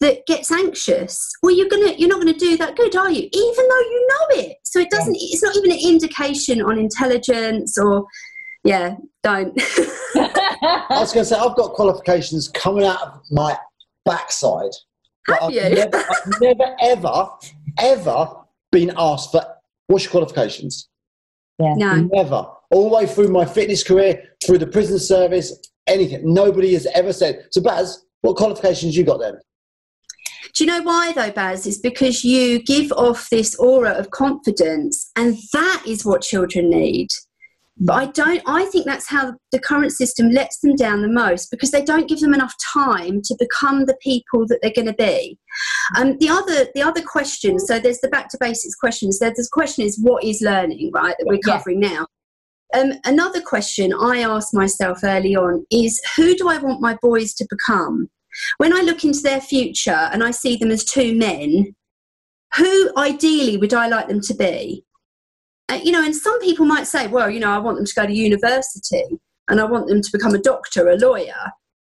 [0.00, 1.30] that gets anxious?
[1.42, 3.28] Well you're gonna you're not gonna do that good are you?
[3.32, 4.56] Even though you know it.
[4.64, 8.06] So it doesn't it's not even an indication on intelligence or
[8.64, 9.54] yeah, don't.
[10.62, 13.56] I was going to say, I've got qualifications coming out of my
[14.04, 14.72] backside.
[15.28, 15.60] Have I've you?
[15.62, 17.28] Never, I've never, ever,
[17.78, 18.28] ever
[18.70, 19.44] been asked for
[19.88, 20.88] what's your qualifications?
[21.58, 21.74] Yeah.
[21.76, 22.08] No.
[22.12, 22.46] Never.
[22.70, 25.52] All the way through my fitness career, through the prison service,
[25.86, 26.22] anything.
[26.32, 29.34] Nobody has ever said, so Baz, what qualifications you got then?
[30.54, 31.66] Do you know why though, Baz?
[31.66, 37.08] It's because you give off this aura of confidence, and that is what children need.
[37.78, 38.42] But I don't.
[38.46, 42.08] I think that's how the current system lets them down the most because they don't
[42.08, 45.38] give them enough time to become the people that they're going to be.
[45.96, 47.58] Um, the other, the other question.
[47.58, 49.18] So there's the back to basics questions.
[49.18, 51.14] There's the question is what is learning, right?
[51.18, 51.88] That we're covering yeah.
[51.90, 52.06] now.
[52.74, 57.34] Um, another question I asked myself early on is who do I want my boys
[57.34, 58.08] to become?
[58.56, 61.74] When I look into their future and I see them as two men,
[62.56, 64.85] who ideally would I like them to be?
[65.68, 67.94] Uh, you know, and some people might say, well, you know, I want them to
[67.94, 69.04] go to university
[69.48, 71.52] and I want them to become a doctor, a lawyer.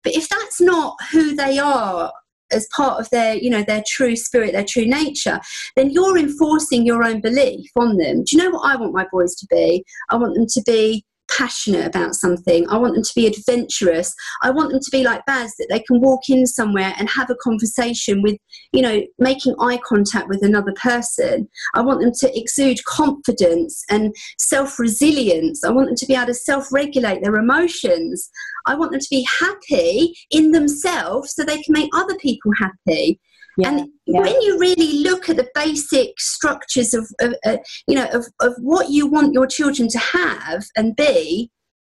[0.04, 2.12] But if that's not who they are
[2.52, 5.40] as part of their, you know, their true spirit, their true nature,
[5.74, 8.22] then you're enforcing your own belief on them.
[8.22, 9.84] Do you know what I want my boys to be?
[10.10, 12.68] I want them to be passionate about something.
[12.68, 14.14] I want them to be adventurous.
[14.42, 17.30] I want them to be like Baz, that they can walk in somewhere and have
[17.30, 18.36] a conversation with,
[18.72, 21.48] you know, making eye contact with another person.
[21.74, 25.64] I want them to exude confidence and self resilience.
[25.64, 28.30] I want them to be able to self regulate their emotions.
[28.66, 33.20] I want them to be happy in themselves so they can make other people happy.
[33.58, 34.20] Yeah, and yeah.
[34.20, 38.54] when you really look at the basic structures of, of uh, you know, of, of
[38.58, 41.50] what you want your children to have and be,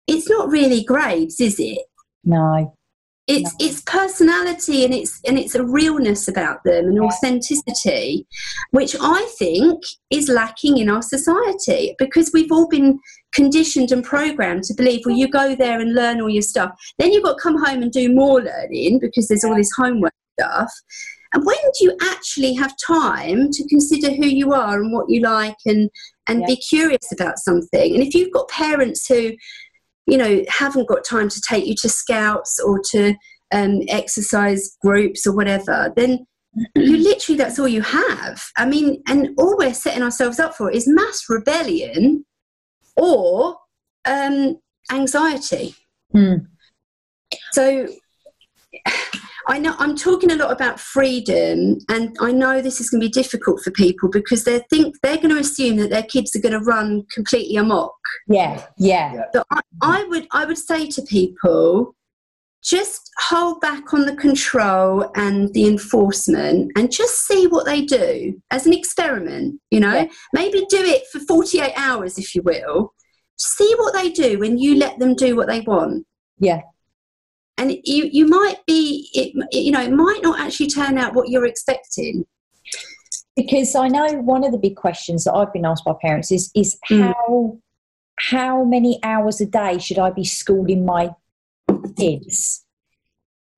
[0.08, 1.80] it's not really grades, is it?
[2.24, 2.76] No.
[3.28, 3.68] It's no.
[3.68, 8.26] it's personality and it's and it's a realness about them and authenticity,
[8.72, 13.00] which I think is lacking in our society because we've all been
[13.34, 17.12] conditioned and programmed to believe, well, you go there and learn all your stuff, then
[17.12, 20.72] you've got to come home and do more learning because there's all this homework stuff.
[21.34, 25.22] And when do you actually have time to consider who you are and what you
[25.22, 25.90] like and,
[26.28, 26.48] and yeah.
[26.48, 27.94] be curious about something?
[27.94, 29.34] And if you've got parents who,
[30.08, 33.14] you know, haven't got time to take you to scouts or to
[33.52, 36.26] um, exercise groups or whatever, then
[36.76, 38.44] you literally that's all you have.
[38.58, 42.26] I mean, and all we're setting ourselves up for is mass rebellion
[42.98, 43.58] or
[44.06, 44.60] um,
[44.92, 45.76] anxiety.
[46.14, 46.48] Mm.
[47.52, 47.88] So
[49.48, 53.08] I know I'm talking a lot about freedom, and I know this is going to
[53.08, 56.42] be difficult for people because they think they're going to assume that their kids are
[56.42, 57.96] going to run completely amok.
[58.28, 59.24] Yeah, yeah.
[59.34, 61.96] But I, I would, I would say to people,
[62.64, 68.40] just hold back on the control and the enforcement and just see what they do
[68.52, 70.08] as an experiment you know yeah.
[70.34, 72.94] maybe do it for 48 hours if you will
[73.38, 76.06] see what they do when you let them do what they want
[76.38, 76.62] yeah
[77.60, 81.30] and you you might be it, you know it might not actually turn out what
[81.30, 82.26] you're expecting
[83.36, 86.50] because i know one of the big questions that i've been asked by parents is
[86.56, 87.14] is mm.
[87.14, 87.58] how
[88.32, 91.10] how many hours a day should i be schooling my
[91.98, 92.66] kids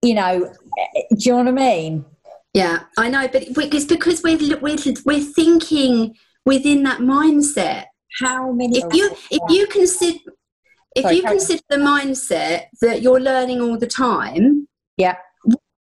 [0.02, 0.52] you know,
[0.96, 2.06] eh, do you know what I mean?
[2.54, 7.86] Yeah, I know, but it's because we're we're we're thinking within that mindset.
[8.20, 8.80] How many?
[8.80, 10.20] If you if you consider
[10.95, 11.38] if Sorry, you carry on.
[11.39, 15.15] consider the mindset that you're learning all the time, Yeah.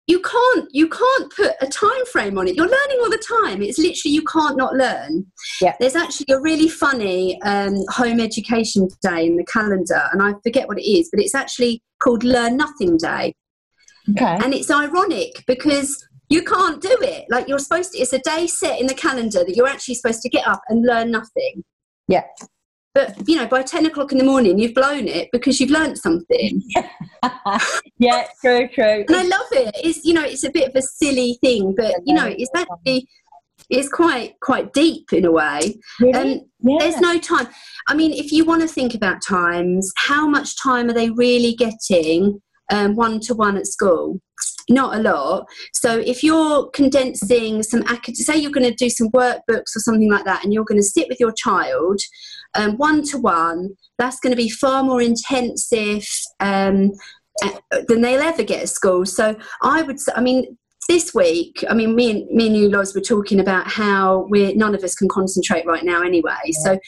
[0.06, 2.54] you can't you can't put a time frame on it.
[2.56, 3.62] You're learning all the time.
[3.62, 5.26] It's literally you can't not learn.
[5.60, 5.74] Yeah.
[5.80, 10.68] There's actually a really funny um, home education day in the calendar, and I forget
[10.68, 13.34] what it is, but it's actually called Learn Nothing Day.
[14.10, 14.38] Okay.
[14.42, 17.26] And it's ironic because you can't do it.
[17.30, 20.22] Like you're supposed to, it's a day set in the calendar that you're actually supposed
[20.22, 21.62] to get up and learn nothing.
[22.08, 22.24] Yeah.
[22.94, 25.96] But, you know, by 10 o'clock in the morning, you've blown it because you've learned
[25.96, 26.62] something.
[27.98, 29.04] yeah, true, true.
[29.08, 29.74] And I love it.
[29.82, 33.08] It's, you know, it's a bit of a silly thing, but, you know, it's actually,
[33.70, 35.78] it's quite, quite deep in a way.
[36.00, 36.18] Really?
[36.18, 36.76] Um, yeah.
[36.80, 37.48] There's no time.
[37.88, 41.54] I mean, if you want to think about times, how much time are they really
[41.54, 44.20] getting one to one at school?
[44.68, 45.46] Not a lot.
[45.72, 50.24] So if you're condensing some, say you're going to do some workbooks or something like
[50.24, 52.00] that, and you're going to sit with your child
[52.76, 56.06] one to one, that's going to be far more intensive
[56.40, 56.92] um,
[57.42, 57.50] uh,
[57.88, 59.06] than they'll ever get at school.
[59.06, 60.56] So I would, say, I mean,
[60.88, 64.54] this week, I mean, me and me and you, Loz, were talking about how we're
[64.54, 66.50] none of us can concentrate right now anyway.
[66.64, 66.78] So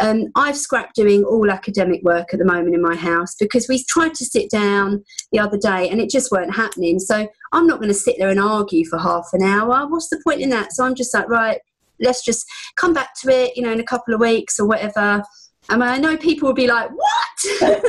[0.00, 3.84] um, I've scrapped doing all academic work at the moment in my house because we
[3.88, 6.98] tried to sit down the other day and it just weren't happening.
[6.98, 9.86] So I'm not going to sit there and argue for half an hour.
[9.86, 10.72] What's the point in that?
[10.72, 11.58] So I'm just like, right,
[12.00, 15.22] let's just come back to it, you know, in a couple of weeks or whatever.
[15.68, 17.60] I mean, I know people will be like, what?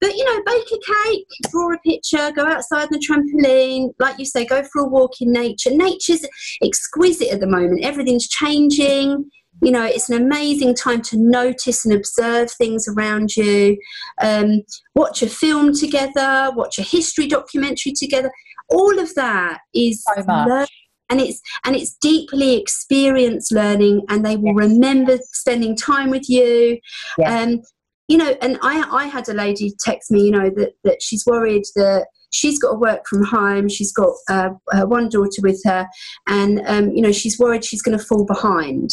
[0.00, 4.18] but you know, bake a cake, draw a picture, go outside on the trampoline, like
[4.18, 5.70] you say, go for a walk in nature.
[5.70, 6.24] Nature's
[6.62, 7.84] exquisite at the moment.
[7.84, 9.30] Everything's changing.
[9.62, 13.76] You know, it's an amazing time to notice and observe things around you.
[14.20, 14.62] Um,
[14.94, 18.30] watch a film together, watch a history documentary together.
[18.68, 20.70] All of that is So much.
[21.10, 26.78] And it's and it's deeply experienced learning, and they will remember spending time with you.
[27.18, 27.40] Yeah.
[27.40, 27.62] Um,
[28.08, 31.24] you know, and I I had a lady text me, you know, that that she's
[31.26, 33.68] worried that she's got to work from home.
[33.68, 35.86] She's got uh, her one daughter with her,
[36.26, 38.90] and um, you know, she's worried she's going to fall behind.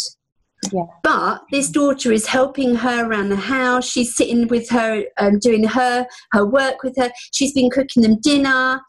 [0.72, 0.86] Yeah.
[1.04, 3.90] But this daughter is helping her around the house.
[3.90, 7.12] She's sitting with her, um, doing her her work with her.
[7.34, 8.82] She's been cooking them dinner.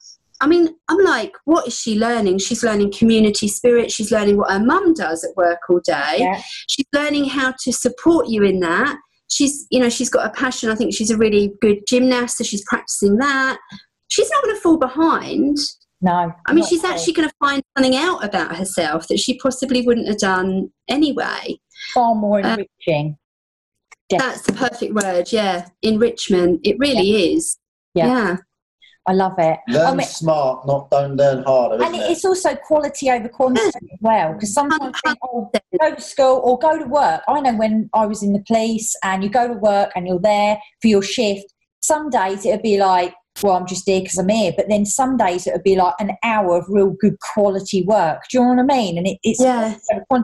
[0.42, 2.38] I mean, I'm like, what is she learning?
[2.38, 3.92] She's learning community spirit.
[3.92, 6.16] She's learning what her mum does at work all day.
[6.18, 6.42] Yeah.
[6.68, 8.98] She's learning how to support you in that.
[9.30, 10.68] She's, you know, she's got a passion.
[10.68, 13.56] I think she's a really good gymnast, so she's practicing that.
[14.08, 15.58] She's not going to fall behind.
[16.00, 16.32] No.
[16.46, 16.90] I mean, she's all.
[16.90, 21.60] actually going to find something out about herself that she possibly wouldn't have done anyway.
[21.94, 23.16] far more uh, enriching.
[24.10, 25.68] That's the perfect word, yeah.
[25.82, 26.60] Enrichment.
[26.64, 27.58] It really is.
[27.94, 28.06] Yeah.
[28.06, 28.36] yeah.
[29.06, 29.58] I love it.
[29.68, 31.82] Learn I mean, smart, not don't learn harder.
[31.82, 32.10] and Isn't it?
[32.12, 34.32] it's also quality over quantity as well.
[34.34, 37.22] Because sometimes you think, oh, go to school or go to work.
[37.26, 40.20] I know when I was in the police and you go to work and you're
[40.20, 41.46] there for your shift,
[41.82, 43.12] some days it'd be like,
[43.42, 44.52] well, I'm just here because I'm here.
[44.56, 48.20] But then some days it would be like an hour of real good quality work.
[48.30, 48.98] Do you know what I mean?
[48.98, 49.74] And it, it's Yeah.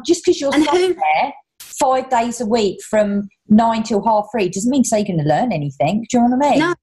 [0.07, 4.71] just because you're who- there five days a week from nine till half three doesn't
[4.71, 6.05] mean say you're going to learn anything.
[6.11, 6.59] Do you know what I mean?
[6.61, 6.75] No.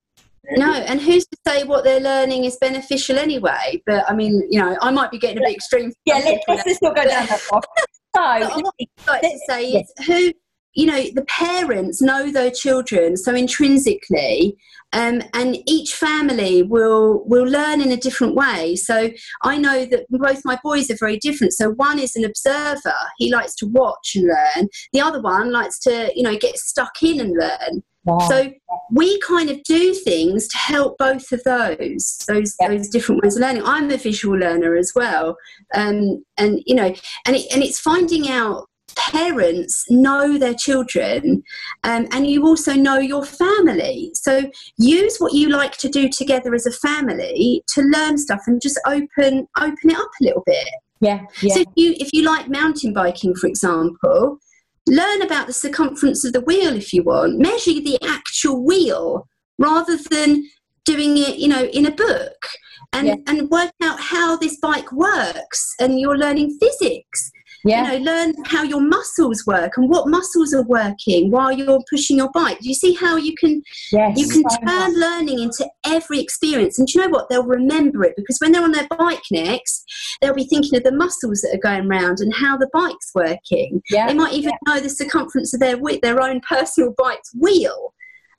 [0.51, 3.81] No, and who's to say what they're learning is beneficial anyway?
[3.85, 5.91] But I mean, you know, I might be getting a bit extreme.
[6.05, 7.63] Yeah, let's, let's just not go down that path.
[8.15, 10.31] So, what I'd like to say is who
[10.75, 14.55] you know the parents know their children so intrinsically
[14.93, 19.09] um, and each family will will learn in a different way so
[19.43, 23.31] i know that both my boys are very different so one is an observer he
[23.33, 27.19] likes to watch and learn the other one likes to you know get stuck in
[27.19, 28.19] and learn wow.
[28.19, 28.51] so
[28.91, 33.41] we kind of do things to help both of those those those different ways of
[33.41, 33.63] learning.
[33.65, 35.37] I'm a visual learner as well,
[35.73, 36.93] um, and you know,
[37.25, 41.43] and it, and it's finding out parents know their children
[41.83, 46.55] um, and you also know your family so use what you like to do together
[46.55, 50.69] as a family to learn stuff and just open open it up a little bit
[51.01, 51.53] yeah, yeah.
[51.53, 54.39] so if you if you like mountain biking, for example,
[54.87, 57.39] learn about the circumference of the wheel if you want.
[57.39, 59.27] Measure the actual wheel
[59.57, 60.43] rather than
[60.85, 62.47] doing it, you know, in a book.
[62.93, 63.15] And Yeah.
[63.27, 67.31] and work out how this bike works and you're learning physics.
[67.65, 67.91] Yeah.
[67.93, 72.17] You know, learn how your muscles work and what muscles are working while you're pushing
[72.17, 72.59] your bike.
[72.59, 74.17] Do you see how you can yes.
[74.17, 74.93] you can so turn much.
[74.95, 76.77] learning into every experience.
[76.77, 77.27] And do you know what?
[77.29, 79.83] They'll remember it because when they're on their bike next,
[80.21, 83.81] they'll be thinking of the muscles that are going round and how the bike's working.
[83.89, 84.07] Yeah.
[84.07, 87.93] They might even know the circumference of their their own personal bike's wheel.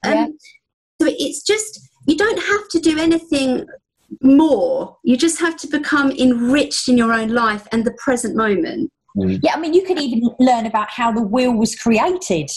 [0.04, 0.26] Um, Yeah.
[1.02, 3.66] So it's just you don't have to do anything
[4.22, 4.96] more.
[5.04, 8.90] You just have to become enriched in your own life and the present moment.
[9.16, 9.40] Mm.
[9.42, 12.50] Yeah, I mean, you could even learn about how the wheel was created.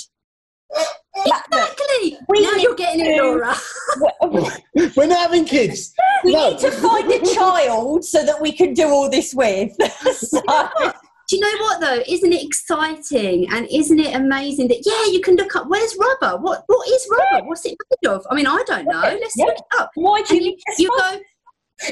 [1.15, 2.17] Exactly.
[2.27, 3.55] We now you're getting it, Laura.
[4.95, 5.93] We're not having kids.
[6.23, 6.49] We No.
[6.51, 9.71] need to find a child so that we can do all this with.
[10.13, 12.01] So- Do you know what though?
[12.07, 16.37] Isn't it exciting and isn't it amazing that yeah, you can look up where's rubber?
[16.41, 17.45] What what is rubber?
[17.45, 18.25] What's it made of?
[18.31, 18.99] I mean, I don't know.
[19.01, 19.45] Let's Yeah.
[19.45, 19.91] look it up.
[19.93, 21.19] why do you you, you go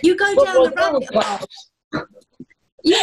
[0.04, 2.06] you go down the rabbit hole.
[2.84, 2.96] You,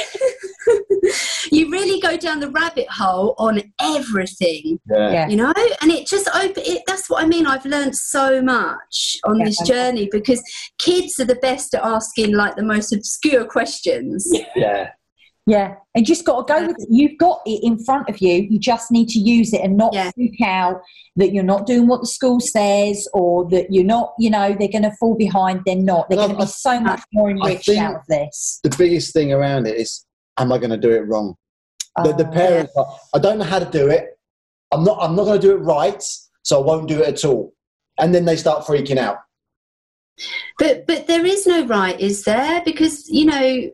[1.52, 5.28] you really go down the rabbit hole on everything, Yeah.
[5.28, 6.62] you know, and it just open.
[6.64, 7.46] It, that's what I mean.
[7.46, 9.44] I've learned so much on Yeah.
[9.46, 10.42] this journey because
[10.78, 14.28] kids are the best at asking like the most obscure questions.
[14.56, 14.90] Yeah.
[15.46, 16.88] Yeah, and just got to go with it.
[16.90, 18.46] You've got it in front of you.
[18.48, 20.10] You just need to use it and not Yeah.
[20.12, 20.80] freak out
[21.16, 24.68] that you're not doing what the school says or that you're not, you know, they're
[24.68, 25.60] going to fall behind.
[25.66, 26.08] They're not.
[26.08, 28.60] They're No, going to be so much more enriched think- out of this.
[28.62, 30.06] The biggest thing around it is,
[30.38, 31.34] am I going to do it wrong?
[32.02, 34.18] The, the Oh, parents, are, I don't know how to do it.
[34.72, 34.98] I'm not.
[35.00, 36.02] I'm not going to do it right,
[36.42, 37.52] so I won't do it at all.
[38.00, 39.18] And then they start freaking out.
[40.58, 42.62] But but there is no right, is there?
[42.64, 43.70] Because you know.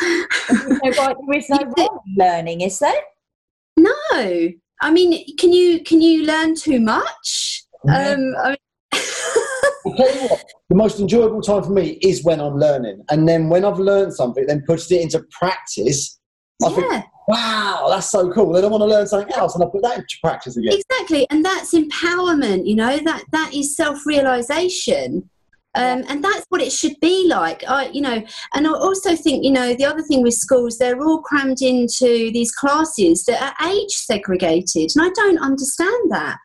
[0.00, 2.92] There's no right, there is no wrong learning, is there?
[3.76, 7.64] No, I mean, can you can you learn too much?
[7.88, 8.56] Um, I
[9.86, 13.28] I'll tell you what, the most enjoyable time for me is when I'm learning, and
[13.28, 16.18] then when I've learned something, then puts it into practice.
[16.64, 18.52] I think, yeah, wow, that's so cool.
[18.52, 20.72] Then I want to learn something else, and I put that into practice again.
[20.72, 22.66] exactly, and that's empowerment.
[22.66, 25.28] You know that that is self realization.
[25.76, 27.64] Um, and that's what it should be like.
[27.68, 28.22] I, you know,
[28.54, 32.30] and I also think, you know, the other thing with schools, they're all crammed into
[32.30, 36.36] these classes that are age segregated, and I don't understand that.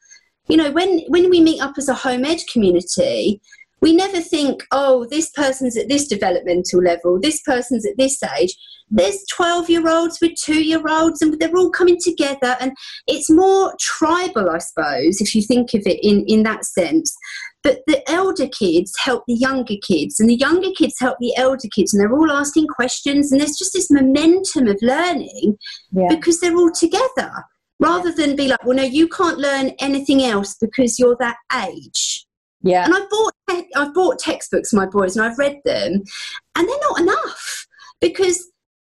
[0.48, 3.40] You know, when when we meet up as a home ed community,
[3.82, 8.56] we never think, oh, this person's at this developmental level, this person's at this age.
[8.92, 12.58] There's 12 year olds with two year olds, and they're all coming together.
[12.60, 12.72] And
[13.08, 17.16] it's more tribal, I suppose, if you think of it in, in that sense.
[17.62, 21.68] But the elder kids help the younger kids, and the younger kids help the elder
[21.74, 23.32] kids, and they're all asking questions.
[23.32, 25.58] And there's just this momentum of learning
[25.92, 26.08] Yeah.
[26.10, 27.32] because they're all together
[27.80, 32.26] rather than be like, well, no, you can't learn anything else because you're that age.
[32.62, 32.86] Yeah.
[32.86, 36.04] And I've bought te- I've bought textbooks for my boys and I've read them,
[36.56, 37.68] and they're not enough
[38.02, 38.46] because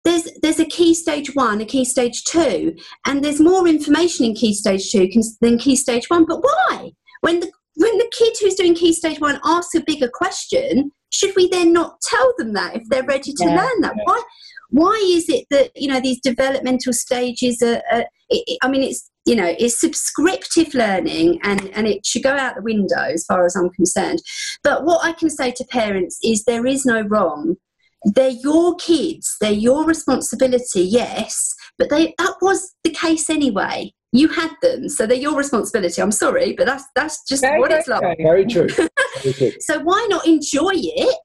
[0.05, 2.75] there's there's a key stage one, a key stage two,
[3.07, 5.09] and there's more information in key stage two
[5.41, 6.25] than key stage one.
[6.27, 6.93] But why?
[7.23, 11.35] When the when the kid who's doing key stage one asks a bigger question, should
[11.35, 13.63] we then not tell them that if they're ready to Yeah.
[13.63, 13.95] learn that?
[14.05, 14.23] Why?
[14.71, 17.83] Why is it that you know these developmental stages are?
[17.91, 22.35] are it, I mean, it's you know it's subscriptive learning, and and it should go
[22.35, 24.21] out the window as far as I'm concerned.
[24.63, 27.57] But what I can say to parents is there is no wrong.
[28.05, 29.37] They're your kids.
[29.41, 30.83] They're your responsibility.
[30.83, 33.93] Yes, but they that was the case anyway.
[34.13, 36.01] You had them, so they're your responsibility.
[36.01, 38.19] I'm sorry, but that's that's just Very, what very it's like.
[38.19, 38.69] Very true.
[39.23, 39.53] Very true.
[39.61, 41.17] So why not enjoy it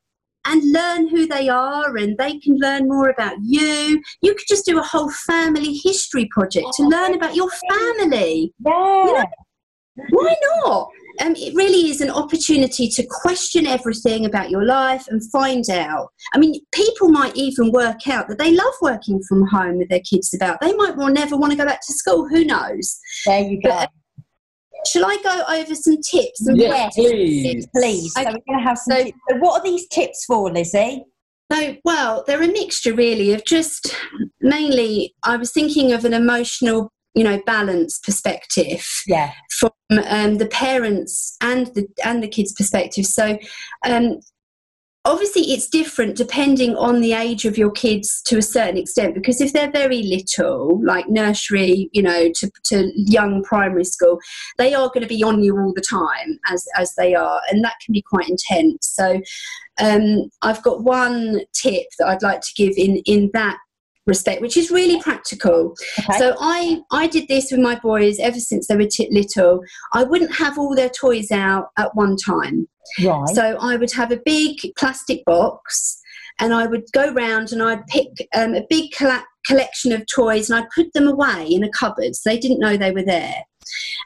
[0.46, 4.02] and learn who they are and they can learn more about you?
[4.22, 8.54] You could just do a whole family history project to learn about your family.
[8.66, 9.24] Yeah.
[10.10, 10.90] Why not?
[11.22, 16.08] Um, it really is an opportunity to question everything about your life and find out.
[16.34, 20.00] I mean, people might even work out that they love working from home with their
[20.10, 20.62] kids about.
[20.62, 22.28] They might well never want to go back to school.
[22.30, 22.98] Who knows?
[23.26, 23.70] There you go.
[23.70, 23.90] But-
[24.88, 26.46] Shall I go over some tips?
[26.48, 27.68] And Yes, please.
[27.76, 28.14] Please.
[28.14, 29.18] So we're going to have some So- tips.
[29.30, 31.02] So what are these tips for, Lizi?
[31.52, 33.96] So, well, they're a mixture really of just
[34.40, 39.32] mainly, I was thinking of an emotional, you know, balance perspective Yeah.
[39.58, 39.72] from
[40.08, 43.06] um, the parents and the and the kids' perspective.
[43.08, 43.40] So,
[43.84, 44.20] um,
[45.06, 49.16] obviously, it's different depending on the age of your kids to a certain extent.
[49.16, 54.20] Because if they're very little, like nursery, you know, to, to young primary school,
[54.58, 57.64] they are going to be on you all the time as as they are, and
[57.64, 58.88] that can be quite intense.
[58.88, 59.22] So,
[59.80, 63.58] um, I've got one tip that I'd like to give in in that
[64.06, 65.76] respect, which is really practical.
[66.00, 66.18] Okay.
[66.18, 69.62] So I I did this with my boys ever since they were t- little.
[69.94, 72.68] I wouldn't have all their toys out at one time.
[73.04, 73.28] right.
[73.30, 76.00] So I would have a big plastic box,
[76.40, 78.92] and I would go round and I'd pick um, a big
[79.46, 82.78] collection of toys and I'd put them away in a cupboard so they didn't know
[82.78, 83.36] they were there.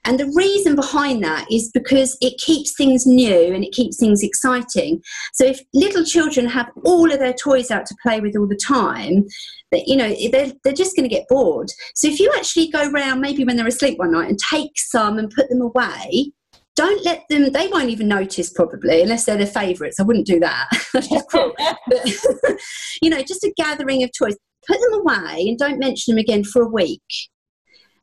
[0.05, 4.23] And the reason behind that is because it keeps things new and it keeps things
[4.23, 5.01] exciting.
[5.33, 8.57] So if little children have all of their toys out to play with all the
[8.57, 9.25] time,
[9.73, 11.69] that you know they're, they're just going to get bored.
[11.95, 15.17] So if you actually go round maybe when they're asleep one night and take some
[15.17, 16.31] and put them away,
[16.75, 20.39] don't let them they won't even notice probably unless they're the favorites i wouldn't do
[20.39, 20.69] that.
[21.31, 22.57] But,
[23.01, 24.37] you know just a gathering of toys.
[24.65, 27.01] Put them away and don't mention them again for a week.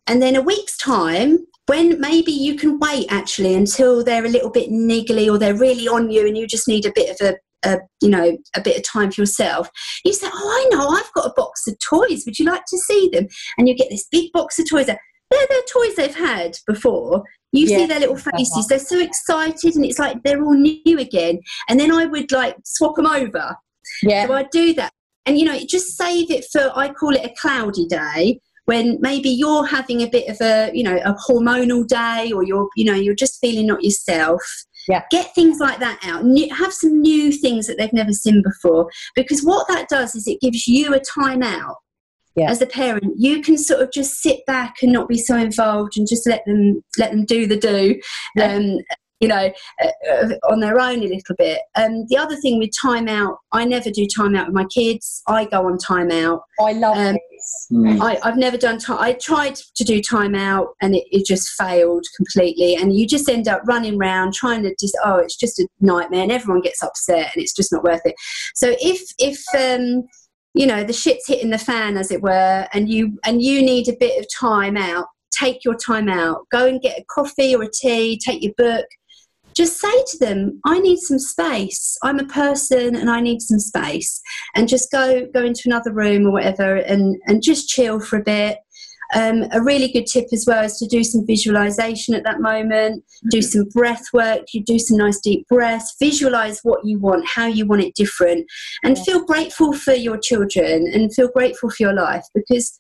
[0.06, 4.50] And then a week's time when maybe you can wait actually until they're a little
[4.50, 7.36] bit niggly or they're really on you and you just need a bit of a
[7.64, 9.68] a, you know a bit of time for yourself
[10.04, 12.78] you say oh i know i've got a box of toys would you like to
[12.78, 13.26] see them?
[13.58, 14.98] And you get this big box of toys they're,
[15.30, 17.22] they're toys they've had before.
[17.52, 17.78] You yeah.
[17.78, 21.40] see their little faces they're so excited and it's like they're all new again.
[21.68, 23.56] And then i would like swap them over.
[24.02, 24.26] Yeah.
[24.26, 24.92] So i do that.
[25.26, 29.28] And you know just save it for i call it a cloudy day when maybe
[29.28, 32.94] you're having a bit of a you know a hormonal day or you're you know
[32.94, 34.42] you're just feeling not yourself
[34.91, 35.03] yeah.
[35.11, 36.24] Get things like that out.
[36.24, 38.91] New, have some new things that they've never seen before.
[39.14, 41.76] Because what that does is it gives you a time out.
[42.36, 42.51] Yeah.
[42.51, 45.97] As a parent, you can sort of just sit back and not be so involved
[45.97, 48.01] and just let them let them do the do.
[48.36, 48.55] Yeah.
[48.55, 48.78] Um,
[49.20, 49.52] you know,
[49.82, 51.60] uh, uh, on their own a little bit.
[51.76, 55.22] Um, the other thing with time out, I never do time out with my kids.
[55.26, 56.42] I go on time out.
[56.58, 57.16] I love um,
[57.72, 58.00] Mm.
[58.00, 58.98] I, have never done time.
[59.00, 62.74] I tried to do time out and it, it, just failed completely.
[62.74, 66.22] And you just end up running around trying to just oh, it's just a nightmare,
[66.22, 68.14] and everyone gets upset, and it's just not worth it.
[68.54, 70.04] So if if um,
[70.54, 73.88] you know the shit's hitting the fan, as it were, and you and you need
[73.88, 76.46] a bit of time out, take your time out.
[76.50, 78.18] Go and get a coffee or a tea.
[78.18, 78.86] Take your book
[79.61, 81.98] just say to them i need some space.
[82.02, 84.20] I'm a person and i need some space.
[84.54, 88.22] And just go go into another room or whatever and and just chill for a
[88.22, 88.58] bit.
[89.12, 93.04] Um, a really good tip as well is to do some visualization at that moment.
[93.30, 93.50] Do mm-hmm.
[93.50, 94.42] some breath work.
[94.54, 95.96] You do some nice deep breaths.
[96.00, 98.46] Visualize what you want how you want it different.
[98.82, 99.04] And yeah.
[99.04, 102.78] feel grateful for your children and feel grateful for your life because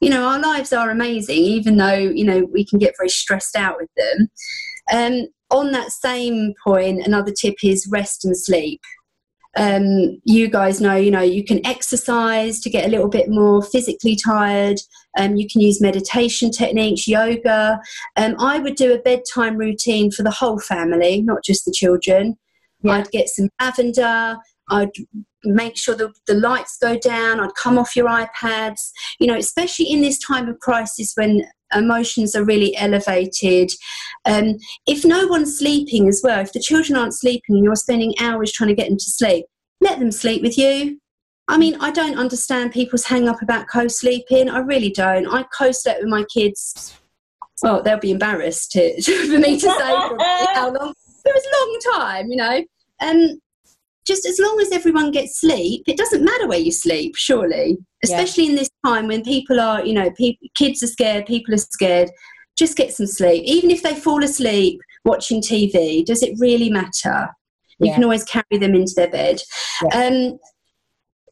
[0.00, 3.56] you know our lives are amazing even though you know we can get very stressed
[3.56, 4.30] out with them.
[4.92, 8.80] Um, on that same point, another tip is rest and sleep.
[9.54, 13.62] Um, you guys know, you know, you can exercise to get a little bit more
[13.62, 14.78] physically tired.
[15.18, 17.78] Um, you can use meditation techniques, yoga.
[18.16, 22.38] Um, I would do a bedtime routine for the whole family, not just the children.
[22.80, 22.92] Yeah.
[22.92, 24.38] I'd get some lavender.
[24.70, 24.90] I'd
[25.44, 27.38] make sure the, the lights go down.
[27.38, 28.90] I'd come off your iPads.
[29.20, 31.44] You know, especially in this time of crisis when
[31.74, 33.70] emotions are really elevated.
[34.24, 34.56] Um,
[34.86, 38.52] if no one's sleeping as well, if the children aren't sleeping and you're spending hours
[38.52, 39.46] trying to get them to sleep,
[39.80, 40.98] let them sleep with you.
[41.48, 44.48] I mean, I don't understand people's hang up about co sleeping.
[44.48, 45.26] I really don't.
[45.26, 46.96] I co slept with my kids.
[47.62, 49.92] Well, they'll be embarrassed to, for me to say
[50.54, 50.94] how long.
[51.24, 52.64] It was a long time, you know.
[53.00, 53.40] Um,
[54.06, 57.78] just as long as everyone gets sleep, it doesn't matter where you sleep, surely.
[58.04, 58.50] Especially yeah.
[58.50, 62.10] in this time when people are, you know, pe- kids are scared, people are scared.
[62.56, 63.44] Just get some sleep.
[63.46, 67.28] Even if they fall asleep watching TV, does it really matter?
[67.78, 69.42] You can always carry them into their bed.
[69.82, 70.06] Yeah.
[70.06, 70.38] Um,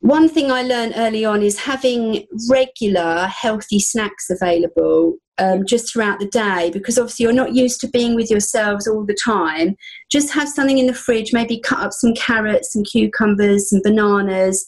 [0.01, 6.21] one thing I learned early on is having regular healthy snacks available um, just throughout
[6.21, 9.77] the day because obviously you're not used to being with yourselves all the time.
[10.11, 14.67] Just have something in the fridge, maybe cut up some carrots, some cucumbers, some bananas,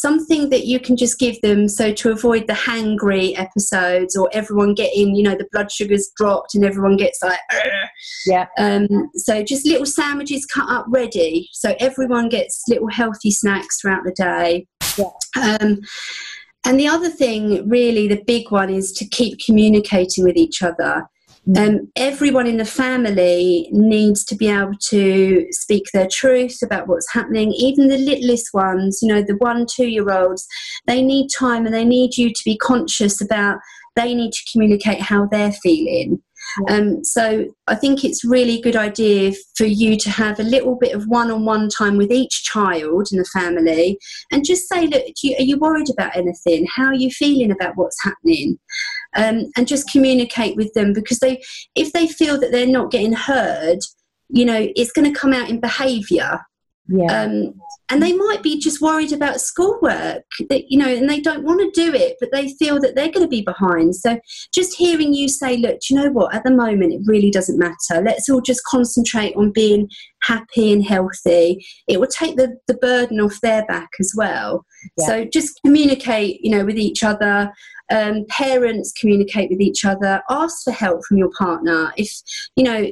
[0.00, 4.72] something that you can just give them so to avoid the hangry episodes or everyone
[4.72, 7.88] getting, you know, the blood sugars dropped and everyone gets like, Argh.
[8.26, 8.46] yeah.
[8.58, 14.04] Um, so just little sandwiches cut up ready so everyone gets little healthy snacks throughout
[14.04, 14.66] the day.
[14.98, 15.58] Yeah.
[15.60, 15.80] Um,
[16.64, 21.08] and the other thing, really, the big one is to keep communicating with each other.
[21.48, 21.68] Mm.
[21.68, 27.10] Um, everyone in the family needs to be able to speak their truth about what's
[27.12, 27.52] happening.
[27.52, 30.46] Even the littlest ones, you know, the one, two year olds,
[30.86, 33.58] they need time and they need you to be conscious about
[33.96, 36.22] they need to communicate how they're feeling.
[36.68, 40.76] Um, so I think it's really a good idea for you to have a little
[40.76, 43.98] bit of one-on-one time with each child in the family,
[44.32, 46.66] and just say, look, you, are you worried about anything?
[46.74, 48.58] How are you feeling about what's happening?
[49.16, 51.42] Um, and just communicate with them because they,
[51.74, 53.78] if they feel that they're not getting heard,
[54.28, 56.40] you know, it's going to come out in behaviour.
[56.92, 57.22] Yeah.
[57.22, 57.54] Um,
[57.88, 61.60] and they might be just worried about schoolwork, that, you know, and they don't want
[61.60, 63.96] to do it, but they feel that they're going to be behind.
[63.96, 64.18] So
[64.54, 68.02] just hearing you say, look, you know what, at the moment it really doesn't matter.
[68.02, 69.88] Let's all just concentrate on being
[70.22, 71.64] happy and healthy.
[71.88, 74.64] It will take the, the burden off their back as well.
[74.96, 75.06] Yeah.
[75.06, 77.52] So just communicate, you know, with each other.
[77.92, 80.22] Um, parents communicate with each other.
[80.30, 81.92] Ask for help from your partner.
[81.96, 82.08] If,
[82.54, 82.86] you know,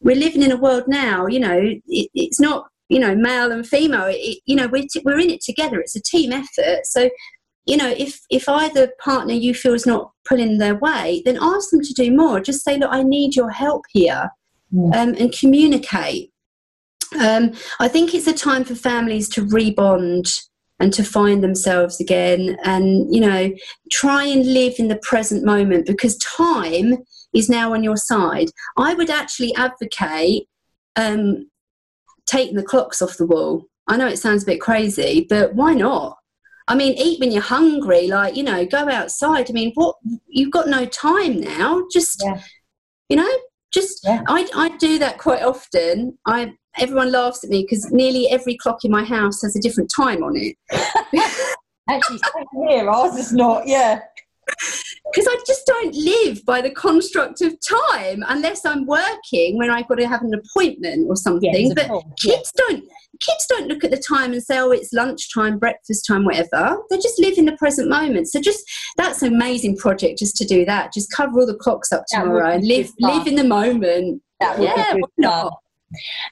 [0.00, 3.66] we're living in a world now, you know, it, it's not you know male and
[3.66, 7.08] female it, you know we're, t- we're in it together it's a team effort so
[7.64, 11.70] you know if if either partner you feel is not pulling their weight then ask
[11.70, 14.30] them to do more just say look i need your help here
[14.72, 14.94] Mm.
[14.94, 16.30] um, and communicate.
[17.18, 20.32] Um, I think it's a time for families to rebond
[20.78, 23.50] and to find themselves again and, you know,
[23.90, 26.98] try and live in the present moment because time
[27.34, 28.50] is now on your side.
[28.78, 30.44] I would actually advocate
[30.94, 31.49] um,
[32.26, 33.66] taking the clocks off the wall.
[33.88, 36.16] I know it sounds a bit crazy, but why not?
[36.68, 39.50] I mean, eat when you're hungry, like, you know, go outside.
[39.50, 39.96] I mean, what
[40.28, 41.82] you've got no time now.
[41.92, 42.40] Just, Yeah.
[43.08, 43.30] you know,
[43.72, 44.22] just Yeah.
[44.28, 46.18] I, I do that quite often.
[46.26, 49.90] I everyone laughs at me because nearly every clock in my house has a different
[49.94, 50.56] time on it.
[51.88, 52.20] Actually,
[52.68, 52.88] here.
[52.88, 53.66] Ours is not.
[53.66, 54.00] Yeah.
[55.12, 59.88] Because I just don't live by the construct of time unless I'm working when I've
[59.88, 61.52] got to have an appointment or something.
[61.52, 62.84] Yes, but course, kids don't
[63.20, 66.96] kids don't look at the time and say, "Oh, it's lunchtime, breakfast time, whatever." They
[66.96, 68.28] just live in the present moment.
[68.28, 68.62] So just
[68.96, 70.92] that's an amazing project just to do that.
[70.92, 74.22] Just cover all the clocks up tomorrow and live live in the moment.
[74.40, 75.52] That would Yeah, be why not?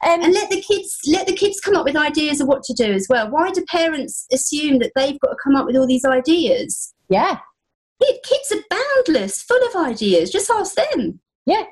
[0.07, 2.75] Um, And let the kids let the kids come up with ideas of what to
[2.75, 3.29] do as well.
[3.31, 6.95] Why do parents assume that they've got to come up with all these ideas?
[7.09, 7.39] yeah.
[8.03, 8.63] Kid- Kids are
[9.07, 10.31] boundless, full of ideas.
[10.31, 11.21] Just ask them.
[11.47, 11.65] Yeah.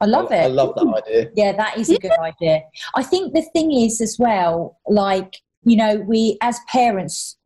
[0.00, 0.42] I love I, it.
[0.44, 1.30] I love that idea.
[1.34, 2.62] Yeah, that is a good idea.
[2.94, 7.36] I think the thing is as well, like, you know, we as parents,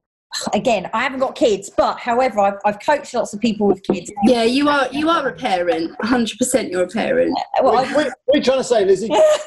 [0.53, 4.13] again, I haven't got kids, but however, I've, I've coached lots of people with kids.
[4.25, 5.99] Yeah, you are you are a parent.
[5.99, 7.37] 100% you're a parent.
[7.61, 9.09] Well, what, I- what are you trying to say, Lizi?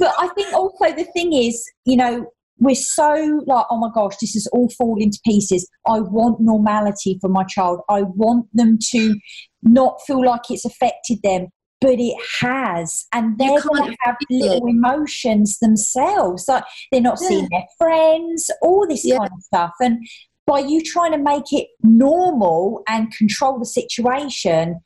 [0.00, 2.26] but I think also the thing is, you know,
[2.58, 5.68] we're so like, oh my gosh, this is all falling to pieces.
[5.86, 7.80] I want normality for my child.
[7.88, 9.14] I want them to
[9.62, 11.46] not feel like it's affected them,
[11.80, 13.06] but it has.
[13.12, 14.50] And they're can't going to have feel it.
[14.50, 16.46] little emotions themselves.
[16.48, 17.28] Like they're not Yeah.
[17.28, 19.18] seeing their friends, all this Yeah.
[19.18, 19.72] kind of stuff.
[19.80, 19.98] And
[20.46, 24.80] by you trying to make it normal and control the situation,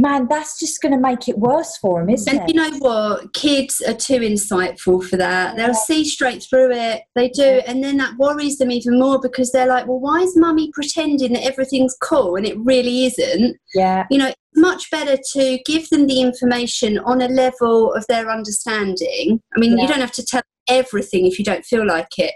[0.00, 2.54] man, that's just going to make it worse for them, isn't And it?
[2.54, 3.32] you know what?
[3.34, 5.56] Kids are too insightful for that.
[5.56, 5.66] Yeah.
[5.66, 7.02] They'll see straight through it.
[7.14, 7.60] They do.
[7.66, 11.32] And then that worries them even more because they're like, well, why is mummy pretending
[11.34, 13.56] that everything's cool and it really isn't?
[13.74, 14.06] yeah.
[14.10, 19.40] You know, much better to give them the information on a level of their understanding.
[19.56, 19.82] I mean, Yeah.
[19.82, 22.34] you don't have to tell everything if you don't feel like it.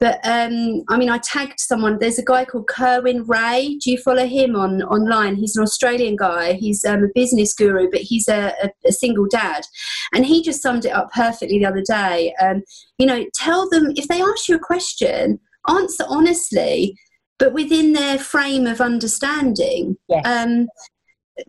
[0.00, 1.98] But um, I mean, I tagged someone.
[1.98, 3.78] There's a guy called Kerwin Rae.
[3.82, 5.36] Do you follow him on online?
[5.36, 6.54] He's an Australian guy.
[6.54, 9.62] He's um, a business guru, but he's a, a, a single dad,
[10.12, 12.34] and he just summed it up perfectly the other day.
[12.40, 12.62] Um,
[12.98, 15.38] you know, tell them if they ask you a question,
[15.68, 16.96] answer honestly,
[17.38, 19.96] but within their frame of understanding.
[20.08, 20.26] Yes.
[20.26, 20.68] Um,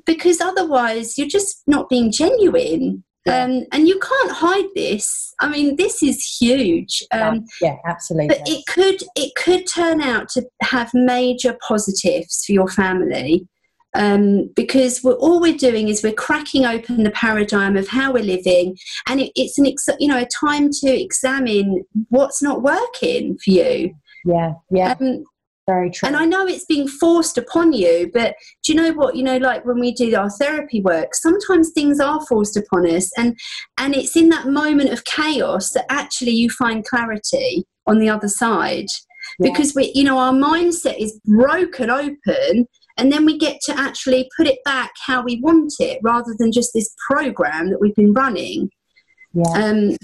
[0.06, 3.04] because otherwise, you're just not being genuine.
[3.26, 3.44] Yeah.
[3.44, 5.34] Um, and you can't hide this.
[5.40, 7.04] I mean, this is huge.
[7.12, 8.28] Um, yeah, absolutely.
[8.28, 13.48] but it could it could turn out to have major positives for your family
[13.96, 18.24] um, because we're, all we're doing is we're cracking open the paradigm of how we're
[18.24, 23.38] living and it, it's an ex- you know a time to examine what's not working
[23.38, 23.96] for you
[24.26, 25.24] yeah, yeah, um,
[25.68, 26.08] very true.
[26.08, 29.16] and I know it's being forced upon you, but do you know what?
[29.16, 33.10] You know, like when we do our therapy work, sometimes things are forced upon us,
[33.18, 33.38] and
[33.78, 38.28] and it's in that moment of chaos that actually you find clarity on the other
[38.30, 38.88] side,
[39.40, 39.50] Yeah.
[39.52, 44.30] because we, you know, our mindset is broken open, and then we get to actually
[44.38, 48.14] put it back how we want it, rather than just this program that we've been
[48.14, 48.70] running.
[49.34, 49.52] yeah.
[49.56, 49.98] Um,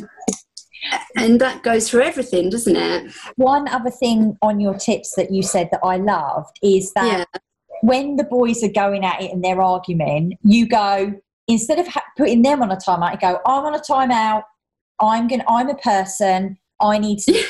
[1.16, 3.12] and that goes for everything, doesn't it?
[3.36, 7.40] One other thing on your tips that you said that I loved is that Yeah.
[7.82, 11.14] when the boys are going at it and they're arguing, you go
[11.48, 14.44] instead of ha- putting them on a timeout, you go, "I'm on a timeout.
[15.00, 15.44] I'm going.
[15.48, 16.58] I'm a person.
[16.80, 17.44] I need to.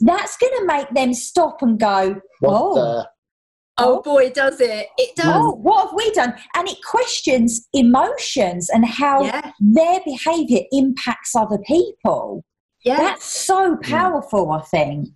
[0.00, 3.08] That's going to make them stop and go, What "Oh, the-
[3.78, 4.88] oh, oh boy, does it!
[4.98, 5.26] It does.
[5.34, 11.34] oh, what have we done?" And it questions emotions and how Yeah, their behaviour impacts
[11.36, 12.44] other people.
[12.84, 12.96] Yeah.
[12.96, 14.52] That's so powerful.
[14.52, 15.14] I think.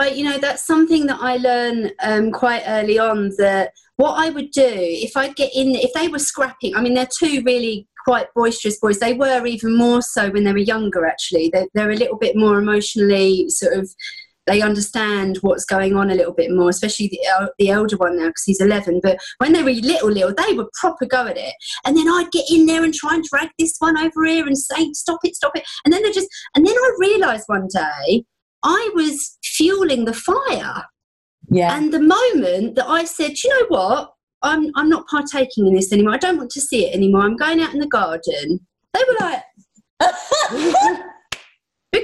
[0.00, 3.30] I, you know, that's something that I learned um, quite early on.
[3.38, 6.76] That what I would do if I get in, if they were scrapping.
[6.76, 9.00] I mean, they're two really quite boisterous boys.
[9.00, 11.06] They were even more so when they were younger.
[11.06, 13.90] Actually, they're, they're a little bit more emotionally sort of.
[14.48, 18.16] They understand what's going on a little bit more, especially the, el- the elder one
[18.16, 19.00] now because he's 11.
[19.02, 21.54] But when they were little, little, they would proper go at it.
[21.84, 24.56] And then I'd get in there and try and drag this one over here and
[24.56, 25.64] say, stop it, stop it.
[25.84, 28.24] And then they just, and then I realised one day
[28.62, 30.84] I was fueling the fire.
[31.50, 31.76] Yeah.
[31.76, 34.12] And the moment that I said, you know what?
[34.42, 36.14] I'm I'm not partaking in this anymore.
[36.14, 37.22] I don't want to see it anymore.
[37.22, 38.60] I'm going out in the garden.
[38.94, 39.42] They were like,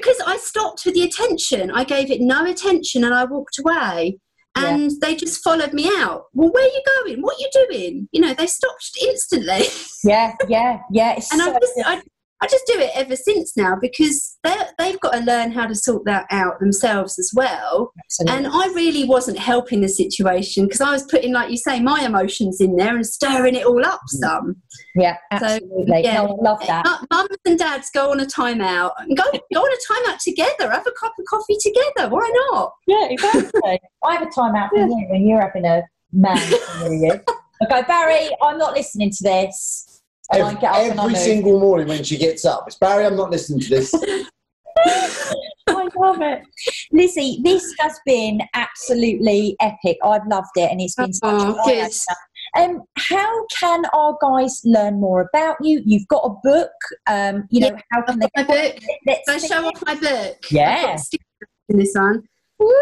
[0.05, 1.71] because I stopped for the attention.
[1.71, 4.19] I gave it no attention and I walked away.
[4.57, 6.27] and they just followed me out.
[6.33, 7.23] Well, where are you going?
[7.23, 8.09] What are you doing?
[8.13, 9.67] You know, they stopped instantly.
[10.05, 11.15] Yeah, yeah, yeah.
[11.33, 12.03] And so I just, I,
[12.45, 15.75] I just do it ever since now because they they've got to learn how to
[15.75, 17.93] sort that out themselves as well.
[18.05, 18.37] absolutely.
[18.37, 22.03] And I really wasn't helping the situation because I was putting, like you say, my
[22.05, 24.19] emotions in there and stirring it all up mm.
[24.19, 24.57] some.
[24.95, 26.03] yeah, So, absolutely.
[26.05, 26.15] yeah.
[26.23, 26.85] No, I love that.
[27.11, 30.71] Mums and dads go on a timeout and go go on a timeout together.
[30.71, 32.11] Have a cup of coffee together.
[32.11, 32.73] Why not?
[32.87, 33.81] Yeah, exactly.
[34.05, 34.87] I have a time out for Yeah.
[34.87, 35.83] you when you're having a
[36.13, 36.37] man
[36.83, 37.21] with you.
[37.63, 39.94] I go, Barry, I'm not listening to this.
[40.33, 41.23] And I Every, get up and I every move.
[41.23, 43.05] single morning when she gets up, it's Barry.
[43.05, 43.95] I'm not listening to this.
[45.67, 46.43] I love it.
[46.93, 49.99] Lizi, this has been absolutely epic.
[50.05, 51.93] I've loved it and it's been such Oh, an good.
[52.57, 55.83] Um, how can our guys learn more about you?
[55.85, 56.71] You've got a book.
[57.07, 58.77] Um, you know, Yeah, how can I've they my book.
[59.07, 59.77] Let's Can I show it.
[59.77, 60.37] off my book?
[60.51, 60.71] Yeah.
[60.77, 62.23] I've got stickers in this one.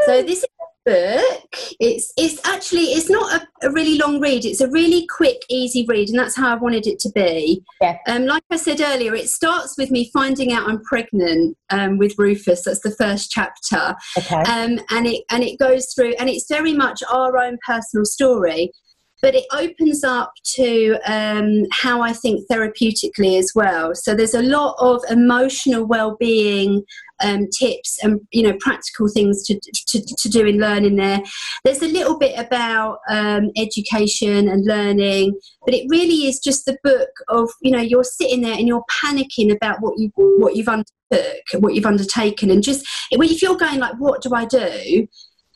[0.07, 1.49] So this is a book.
[1.81, 4.45] It's it's actually it's not a, a really long read.
[4.45, 7.63] It's a really quick, easy read, and that's how I wanted it to be.
[7.81, 7.99] Yeah.
[8.07, 12.19] Um, like I said earlier, it starts with me finding out I'm pregnant um, with
[12.19, 12.65] Rufus.
[12.65, 14.43] That's the first chapter, Okay.
[14.43, 18.73] um, and it and it goes through, and it's very much our own personal story.
[19.21, 23.95] But it opens up to um, how I think therapeutically as well.
[23.95, 26.83] So there's a lot of emotional well-being
[27.23, 31.23] um, tips and you know practical things to, to, to do in learning there.
[31.65, 36.79] There's a little bit about um, education and learning, but it really is just the
[36.83, 40.69] book of you know you're sitting there and you're panicking about what you what you've
[40.69, 45.07] undertook, what you've undertaken, and just if you're going like, what do I do?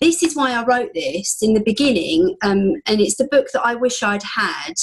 [0.01, 3.65] This is why I wrote this in the beginning, um, and it's the book that
[3.65, 4.75] I wish I'd had.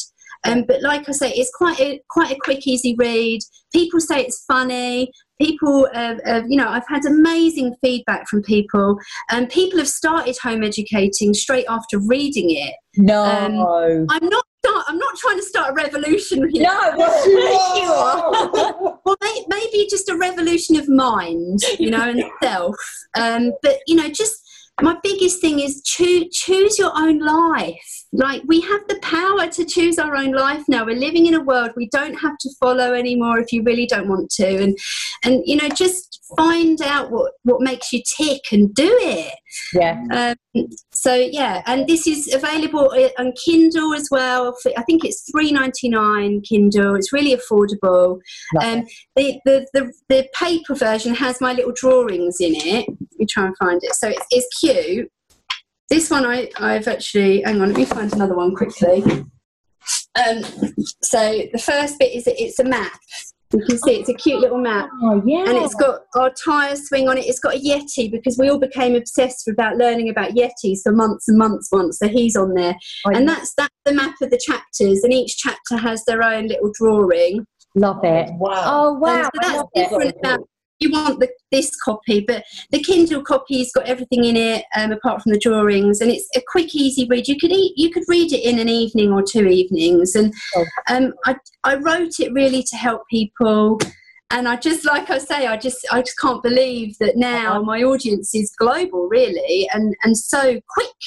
[0.45, 3.39] Um, but like I say, it's quite a quite a quick, easy read.
[3.73, 5.11] People say it's funny.
[5.41, 8.97] People, uh, uh, you know, I've had amazing feedback from people,
[9.31, 12.73] and people have started home educating straight after reading it.
[12.97, 14.05] no.
[14.09, 14.45] I'm not.
[14.65, 16.63] Start, I'm not trying to start a revolution here.
[16.63, 18.33] no, Yes, you you are.
[18.33, 18.99] are.
[19.05, 22.73] Well, may, maybe just a revolution of mind, you know, and self.
[23.19, 24.42] Um, but you know, just
[24.81, 28.05] my biggest thing is choose choose your own life.
[28.11, 30.85] Like we have the power to choose our own life now.
[30.85, 34.07] We're living in a world we don't have to follow anymore if you really don't
[34.07, 34.77] want to, and
[35.23, 39.33] and you know, just find out what what makes you tick and do it.
[39.73, 40.35] yeah.
[40.55, 40.67] Um,
[41.03, 42.89] so yeah, and this is available
[43.19, 44.55] on Kindle as well.
[44.63, 46.95] For, I think it's three ninety nine Kindle.
[46.95, 48.21] It's really affordable.
[48.61, 48.85] Um,
[49.17, 52.87] the, the the the paper version has my little drawings in it.
[52.87, 53.93] Let me try and find it.
[53.95, 55.11] So it's, it's cute.
[55.89, 57.67] This one I I've actually hang on.
[57.67, 59.03] Let me find another one quickly.
[60.15, 60.43] Um,
[61.01, 62.97] so the first bit is that it's a map.
[63.53, 65.45] You can see it's a cute little map Oh, yeah.
[65.47, 67.25] and it's got our tyre swing on it.
[67.25, 71.27] It's got a Yeti because we all became obsessed about learning about Yetis for months
[71.27, 71.99] and months once.
[71.99, 72.75] So he's on there,
[73.05, 76.47] I and that's that's the map of the chapters, and each chapter has their own
[76.47, 77.45] little drawing.
[77.75, 78.29] love it.
[78.37, 78.63] Wow.
[78.65, 79.15] Oh, wow.
[79.15, 80.15] And so that's different.
[80.23, 80.39] About,
[80.83, 85.21] you want the, this copy, but the Kindle copy's got everything in it um, apart
[85.21, 87.27] from the drawings, and it's a quick, easy read.
[87.27, 90.65] You could eat, you could read it in an evening or two evenings, and Oh.
[90.89, 93.79] um, I I wrote it really to help people.
[94.31, 97.63] And I just, like I say, I just, I just can't believe that now Uh-huh.
[97.63, 100.99] my audience is global, really, and and so quick,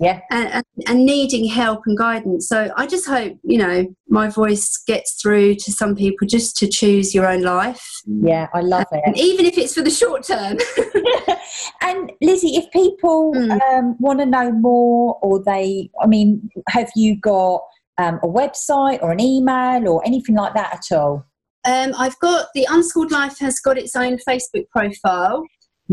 [0.00, 0.20] Yeah.
[0.30, 2.48] and, and, and needing help and guidance.
[2.48, 6.68] So I just hope, you know, my voice gets through to some people just to
[6.68, 9.02] choose your own life, Yeah, I love it.
[9.06, 10.58] and even if it's for the short term.
[11.82, 13.60] and Lizi, if people Mm.
[13.72, 17.62] um, want to know more, or they, I mean, have you got
[17.98, 21.24] um, a website or an email or anything like that at all?
[21.64, 25.44] Um, I've got the Unschooled Life has got its own Facebook profile.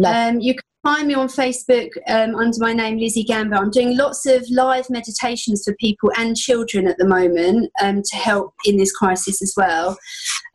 [0.05, 3.57] Um, you can find me on Facebook um, under my name, Lizi Gambell.
[3.59, 8.15] I'm doing lots of live meditations for people and children at the moment um, to
[8.17, 9.97] help in this crisis as well.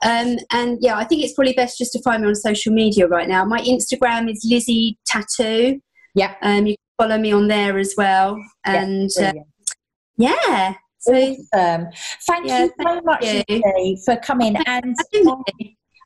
[0.04, 3.08] Um, and yeah, I think it's probably best just to find me on social media
[3.08, 3.44] right now.
[3.44, 5.80] My Instagram is Lizzie Tattoo.
[6.14, 6.34] Yeah.
[6.42, 8.38] Um, you can follow me on there as well.
[8.64, 9.32] And uh,
[10.18, 11.14] yeah, so
[11.54, 11.86] Um,
[12.26, 13.96] thank Yeah, you so much, you.
[14.04, 14.56] For coming.
[14.66, 14.96] And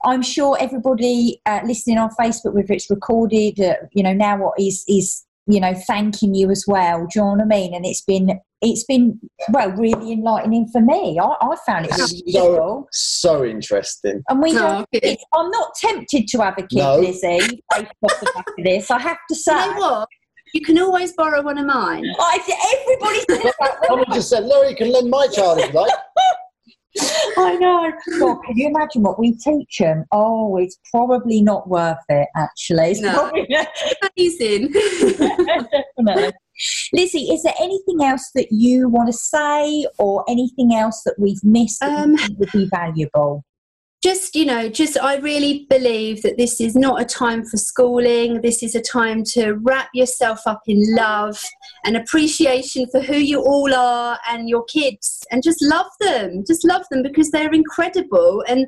[0.05, 4.55] I'm sure everybody uh, listening on Facebook, whether it's recorded, uh, you know, now what
[4.59, 7.01] is is you know thanking you as well.
[7.01, 7.75] Do you know what I mean?
[7.75, 9.19] And it's been it's been
[9.53, 11.19] well really enlightening for me.
[11.19, 12.89] I, I found it really so, useful.
[12.93, 14.23] so interesting.
[14.29, 15.19] And we Oh, don't.
[15.35, 17.01] I'm not tempted to have a kid, No.
[17.01, 17.61] Lizi.
[17.73, 19.53] Based off the back of this, I have to say.
[19.65, 20.09] you know what?
[20.55, 22.05] You can always borrow one of mine.
[22.21, 22.39] I,
[22.85, 23.79] everybody says that.
[23.89, 25.91] Someone just said, Laurie, you can lend my child if you like.
[27.39, 27.93] I know.
[28.19, 30.05] God, can you imagine what we teach them?
[30.13, 32.29] Oh, it's probably not worth it.
[32.37, 33.13] Actually, it's No.
[33.31, 33.49] probably
[34.17, 34.73] Amazing.
[34.73, 36.33] definitely.
[36.95, 41.43] Lizi, is there anything else that you want to say or anything else that we've
[41.43, 43.45] missed that um, would be valuable?
[44.03, 48.41] Just you know just i really believe that this is not a time for schooling.
[48.41, 51.43] This is a time to wrap yourself up in love
[51.85, 56.45] and appreciation for who you all are and your kids and just love them.
[56.47, 58.45] Just love them because they're incredible.
[58.49, 58.67] And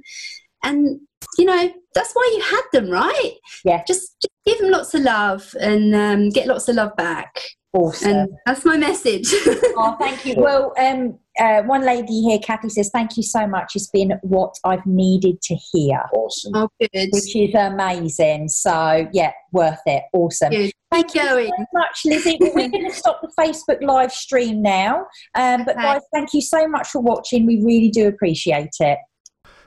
[0.65, 1.01] and
[1.39, 3.35] you know that's why you had them right
[3.65, 7.41] yeah just, just give them lots of love and um, get lots of love back
[7.75, 8.11] Awesome.
[8.11, 9.27] And that's my message.
[9.77, 10.37] oh, thank you.
[10.37, 13.73] Well, um, uh, one lady here, Kathy, says, Thank you so much.
[13.75, 16.01] It's been what I've needed to hear.
[16.15, 16.53] Awesome.
[16.55, 17.09] Oh, good.
[17.11, 18.49] Which is amazing.
[18.49, 20.05] So, yeah, worth it.
[20.13, 20.51] Awesome.
[20.51, 20.71] Good.
[20.93, 22.37] Thank you so much, Lizi.
[22.39, 25.07] We're going to stop the Facebook live stream now.
[25.35, 25.83] Um, but, okay.
[25.83, 27.45] guys, thank you so much for watching.
[27.45, 28.99] We really do appreciate it.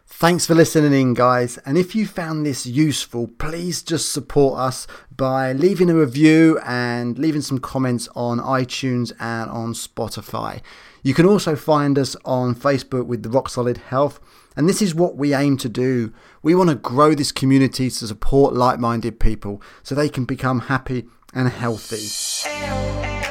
[0.10, 1.58] Thanks for listening in, guys.
[1.60, 7.20] And if you found this useful, please just support us by leaving a review and
[7.20, 10.62] leaving some comments on iTunes and on Spotify.
[11.04, 14.20] You can also find us on Facebook with the Rock Solid Health.
[14.56, 16.14] And this is what we aim to do.
[16.42, 20.62] We want to grow this community to support like minded people so they can become
[20.62, 23.27] happy and healthy.